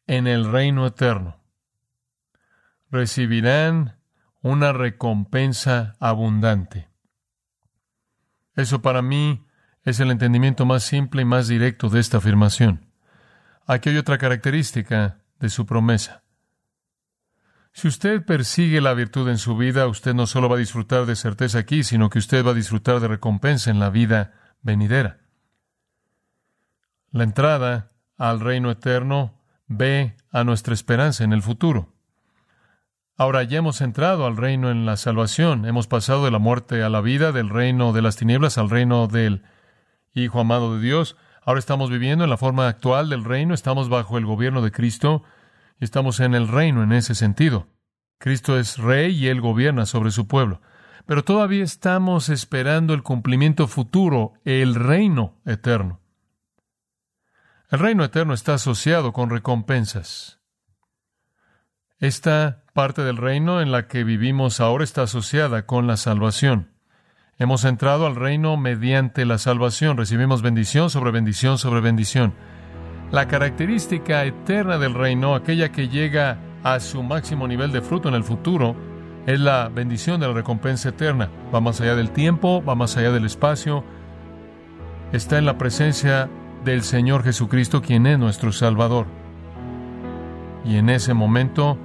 en 0.07 0.29
el 0.29 0.49
reino 0.49 0.87
eterno, 0.87 1.43
recibirán 2.93 4.00
una 4.43 4.73
recompensa 4.73 5.97
abundante. 6.01 6.89
Eso 8.57 8.83
para 8.83 9.03
mí 9.03 9.47
es 9.83 10.01
el 10.01 10.11
entendimiento 10.11 10.67
más 10.67 10.83
simple 10.83 11.23
y 11.23 11.25
más 11.25 11.49
directo 11.49 11.89
de 11.89 12.01
esta 12.01 12.19
afirmación. 12.19 12.87
Aquí 13.67 13.91
hay 13.91 13.99
otra 13.99 14.19
característica 14.19 15.19
de 15.39 15.49
su 15.49 15.67
promesa. 15.67 16.23
Si 17.73 17.87
usted 17.87 18.25
persigue 18.25 18.81
la 18.81 18.95
virtud 18.95 19.29
en 19.29 19.39
su 19.39 19.57
vida, 19.57 19.87
usted 19.87 20.13
no 20.13 20.27
solo 20.27 20.49
va 20.49 20.57
a 20.57 20.59
disfrutar 20.59 21.07
de 21.07 21.17
certeza 21.17 21.61
aquí, 21.61 21.85
sino 21.85 22.11
que 22.11 22.19
usted 22.19 22.45
va 22.45 22.51
a 22.51 22.55
disfrutar 22.55 23.01
de 23.01 23.09
recompensa 23.09 23.71
en 23.71 23.79
la 23.79 23.91
vida 23.91 24.55
venidera. 24.61 25.21
La 27.13 27.25
entrada 27.25 27.93
al 28.17 28.41
reino 28.41 28.71
eterno 28.71 29.39
ve 29.67 30.17
a 30.31 30.45
nuestra 30.45 30.75
esperanza 30.75 31.25
en 31.25 31.33
el 31.33 31.43
futuro. 31.43 31.95
Ahora 33.21 33.43
ya 33.43 33.59
hemos 33.59 33.83
entrado 33.83 34.25
al 34.25 34.39
reino 34.39 34.71
en 34.71 34.87
la 34.87 34.97
salvación, 34.97 35.67
hemos 35.67 35.87
pasado 35.87 36.25
de 36.25 36.31
la 36.31 36.39
muerte 36.39 36.83
a 36.83 36.89
la 36.89 37.03
vida, 37.03 37.33
del 37.33 37.51
reino 37.51 37.93
de 37.93 38.01
las 38.01 38.17
tinieblas 38.17 38.57
al 38.57 38.71
reino 38.71 39.09
del 39.09 39.43
Hijo 40.15 40.41
amado 40.41 40.75
de 40.75 40.81
Dios. 40.81 41.19
Ahora 41.45 41.59
estamos 41.59 41.91
viviendo 41.91 42.25
en 42.25 42.31
la 42.31 42.39
forma 42.39 42.67
actual 42.67 43.11
del 43.11 43.25
reino, 43.25 43.53
estamos 43.53 43.91
bajo 43.91 44.17
el 44.17 44.25
gobierno 44.25 44.63
de 44.63 44.73
Cristo 44.73 45.23
y 45.79 45.85
estamos 45.85 46.19
en 46.21 46.35
el 46.35 46.49
reino 46.49 46.83
en 46.83 46.93
ese 46.93 47.15
sentido. 47.15 47.67
Cristo 48.17 48.59
es 48.59 48.79
rey 48.79 49.15
y 49.15 49.29
él 49.29 49.43
gobierna 49.43 49.85
sobre 49.85 50.13
su 50.13 50.27
pueblo. 50.27 50.63
Pero 51.05 51.23
todavía 51.23 51.63
estamos 51.63 52.31
esperando 52.31 52.95
el 52.95 53.03
cumplimiento 53.03 53.69
futuro, 53.69 54.33
el 54.47 54.75
reino 54.75 55.35
eterno. 55.45 56.01
El 57.71 57.81
reino 57.81 58.03
eterno 58.03 58.33
está 58.33 58.55
asociado 58.55 59.13
con 59.13 59.29
recompensas. 59.29 60.41
Esta 61.99 62.60
parte 62.73 63.03
del 63.03 63.17
reino 63.17 63.61
en 63.61 63.73
la 63.73 63.87
que 63.87 64.05
vivimos 64.05 64.61
ahora 64.61 64.85
está 64.85 65.03
asociada 65.03 65.67
con 65.67 65.87
la 65.87 65.97
salvación. 65.97 66.69
Hemos 67.39 67.65
entrado 67.65 68.07
al 68.07 68.17
reino 68.17 68.57
mediante 68.57 69.25
la 69.25 69.39
salvación. 69.39 69.97
Recibimos 69.97 70.43
bendición 70.43 70.91
sobre 70.91 71.11
bendición 71.11 71.59
sobre 71.59 71.81
bendición. 71.81 72.35
La 73.11 73.27
característica 73.27 74.25
eterna 74.25 74.79
del 74.79 74.95
reino, 74.95 75.35
aquella 75.35 75.73
que 75.73 75.89
llega 75.89 76.39
a 76.63 76.79
su 76.81 77.03
máximo 77.03 77.49
nivel 77.49 77.73
de 77.73 77.81
fruto 77.81 78.09
en 78.09 78.15
el 78.15 78.25
futuro, 78.25 78.77
es 79.27 79.41
la 79.41 79.69
bendición 79.69 80.21
de 80.21 80.29
la 80.29 80.35
recompensa 80.35 80.91
eterna. 80.91 81.31
Va 81.53 81.61
más 81.61 81.81
allá 81.81 81.95
del 81.95 82.11
tiempo, 82.11 82.63
va 82.63 82.75
más 82.75 82.97
allá 82.97 83.11
del 83.11 83.27
espacio. 83.27 83.85
Está 85.13 85.39
en 85.39 85.47
la 85.47 85.59
presencia 85.59 86.29
del 86.65 86.83
Señor 86.83 87.25
Jesucristo, 87.25 87.83
quien 87.83 88.07
es 88.07 88.19
nuestro 88.19 88.53
Salvador. 88.53 89.07
Y 90.65 90.77
en 90.77 90.91
ese 90.91 91.15
momento 91.15 91.79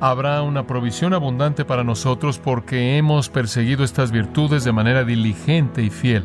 habrá 0.00 0.42
una 0.42 0.66
provisión 0.66 1.14
abundante 1.14 1.64
para 1.64 1.84
nosotros 1.84 2.38
porque 2.38 2.98
hemos 2.98 3.28
perseguido 3.28 3.84
estas 3.84 4.10
virtudes 4.10 4.64
de 4.64 4.72
manera 4.72 5.04
diligente 5.04 5.82
y 5.82 5.90
fiel. 5.90 6.24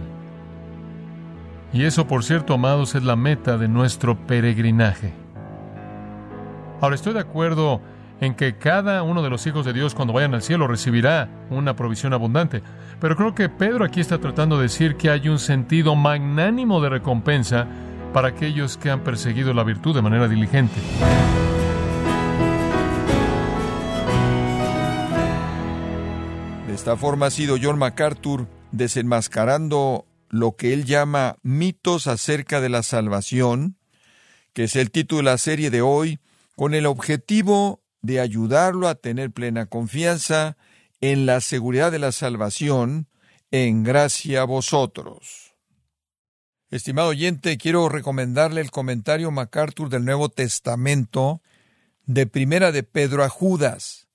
Y 1.74 1.84
eso, 1.84 2.06
por 2.06 2.24
cierto, 2.24 2.54
amados, 2.54 2.96
es 2.96 3.04
la 3.04 3.16
meta 3.16 3.58
de 3.58 3.68
nuestro 3.68 4.18
peregrinaje. 4.18 5.14
Ahora 6.82 6.96
estoy 6.96 7.14
de 7.14 7.22
acuerdo 7.22 7.82
en 8.20 8.36
que 8.36 8.58
cada 8.58 9.04
uno 9.04 9.24
de 9.24 9.30
los 9.30 9.48
hijos 9.48 9.66
de 9.66 9.74
Dios 9.74 9.96
cuando 9.96 10.14
vayan 10.14 10.34
al 10.34 10.42
cielo 10.42 10.68
recibirá 10.68 11.30
una 11.50 11.76
provisión 11.76 12.14
abundante. 12.14 12.62
Pero 13.00 13.16
creo 13.16 13.34
que 13.34 13.50
Pedro 13.50 13.86
aquí 13.86 14.00
está 14.00 14.20
tratando 14.20 14.58
de 14.58 14.64
decir 14.64 14.96
que 14.96 15.10
hay 15.10 15.30
un 15.30 15.40
sentido 15.40 15.96
magnánimo 15.96 16.82
de 16.82 16.90
recompensa 16.90 17.66
para 18.14 18.30
aquellos 18.30 18.78
que 18.78 18.92
han 18.92 19.00
perseguido 19.00 19.54
la 19.54 19.64
virtud 19.64 19.96
de 19.96 20.02
manera 20.02 20.28
diligente. 20.28 20.80
De 26.72 26.76
esta 26.76 26.96
forma 26.96 27.26
ha 27.26 27.32
sido 27.32 27.58
John 27.62 27.78
MacArthur 27.78 28.48
desenmascarando 28.72 30.06
lo 30.30 30.56
que 30.56 30.72
él 30.72 30.86
llama 30.86 31.36
mitos 31.44 32.08
acerca 32.08 32.62
de 32.62 32.70
la 32.70 32.82
salvación, 32.82 33.76
que 34.54 34.64
es 34.64 34.78
el 34.78 34.90
título 34.90 35.18
de 35.18 35.24
la 35.26 35.38
serie 35.38 35.70
de 35.70 35.82
hoy, 35.82 36.22
con 36.56 36.74
el 36.74 36.86
objetivo 36.86 37.84
de 38.02 38.22
ayudarlo 38.22 38.88
a 38.88 38.96
tener 38.96 39.32
plena 39.32 39.66
confianza 39.66 40.56
en 41.02 41.26
la 41.26 41.42
seguridad 41.42 41.92
de 41.92 42.00
la 42.00 42.14
salvación 42.14 43.10
en 43.52 43.84
gracia 43.84 44.44
a 44.44 44.46
vosotros. 44.46 45.58
Estimado 46.70 47.10
oyente, 47.10 47.58
quiero 47.58 47.90
recomendarle 47.90 48.62
el 48.62 48.72
comentario 48.72 49.30
MacArthur 49.30 49.90
del 49.90 50.06
Nuevo 50.06 50.30
Testamento 50.30 51.42
de 52.06 52.28
Primera 52.28 52.72
de 52.72 52.84
Pedro 52.84 53.26
a 53.26 53.30
Judas, 53.30 54.08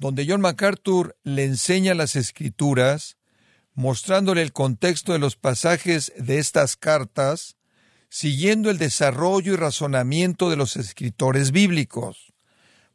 donde 0.00 0.26
John 0.26 0.40
MacArthur 0.40 1.14
le 1.24 1.44
enseña 1.44 1.94
las 1.94 2.16
escrituras, 2.16 3.18
mostrándole 3.74 4.40
el 4.40 4.52
contexto 4.52 5.12
de 5.12 5.18
los 5.18 5.36
pasajes 5.36 6.12
de 6.16 6.38
estas 6.38 6.76
cartas, 6.76 7.56
siguiendo 8.08 8.70
el 8.70 8.78
desarrollo 8.78 9.52
y 9.52 9.56
razonamiento 9.56 10.48
de 10.48 10.56
los 10.56 10.76
escritores 10.76 11.52
bíblicos. 11.52 12.32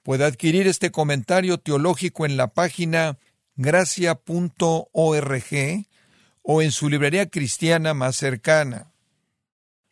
Puede 0.02 0.26
adquirir 0.26 0.68
este 0.68 0.92
comentario 0.92 1.60
teológico 1.60 2.26
en 2.26 2.38
la 2.38 2.48
página 2.48 3.20
gracia.org 3.56 4.76
o 6.42 6.62
en 6.64 6.72
su 6.72 6.90
librería 6.90 7.30
cristiana 7.30 7.94
más 7.94 8.16
cercana. 8.16 8.92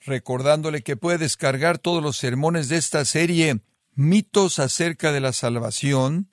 Recordándole 0.02 0.82
que 0.82 0.98
puede 0.98 1.20
descargar 1.20 1.78
todos 1.78 2.02
los 2.02 2.18
sermones 2.18 2.70
de 2.70 2.78
esta 2.78 3.06
serie 3.06 3.62
Mitos 3.96 4.58
acerca 4.58 5.12
de 5.12 5.22
la 5.22 5.32
salvación, 5.32 6.33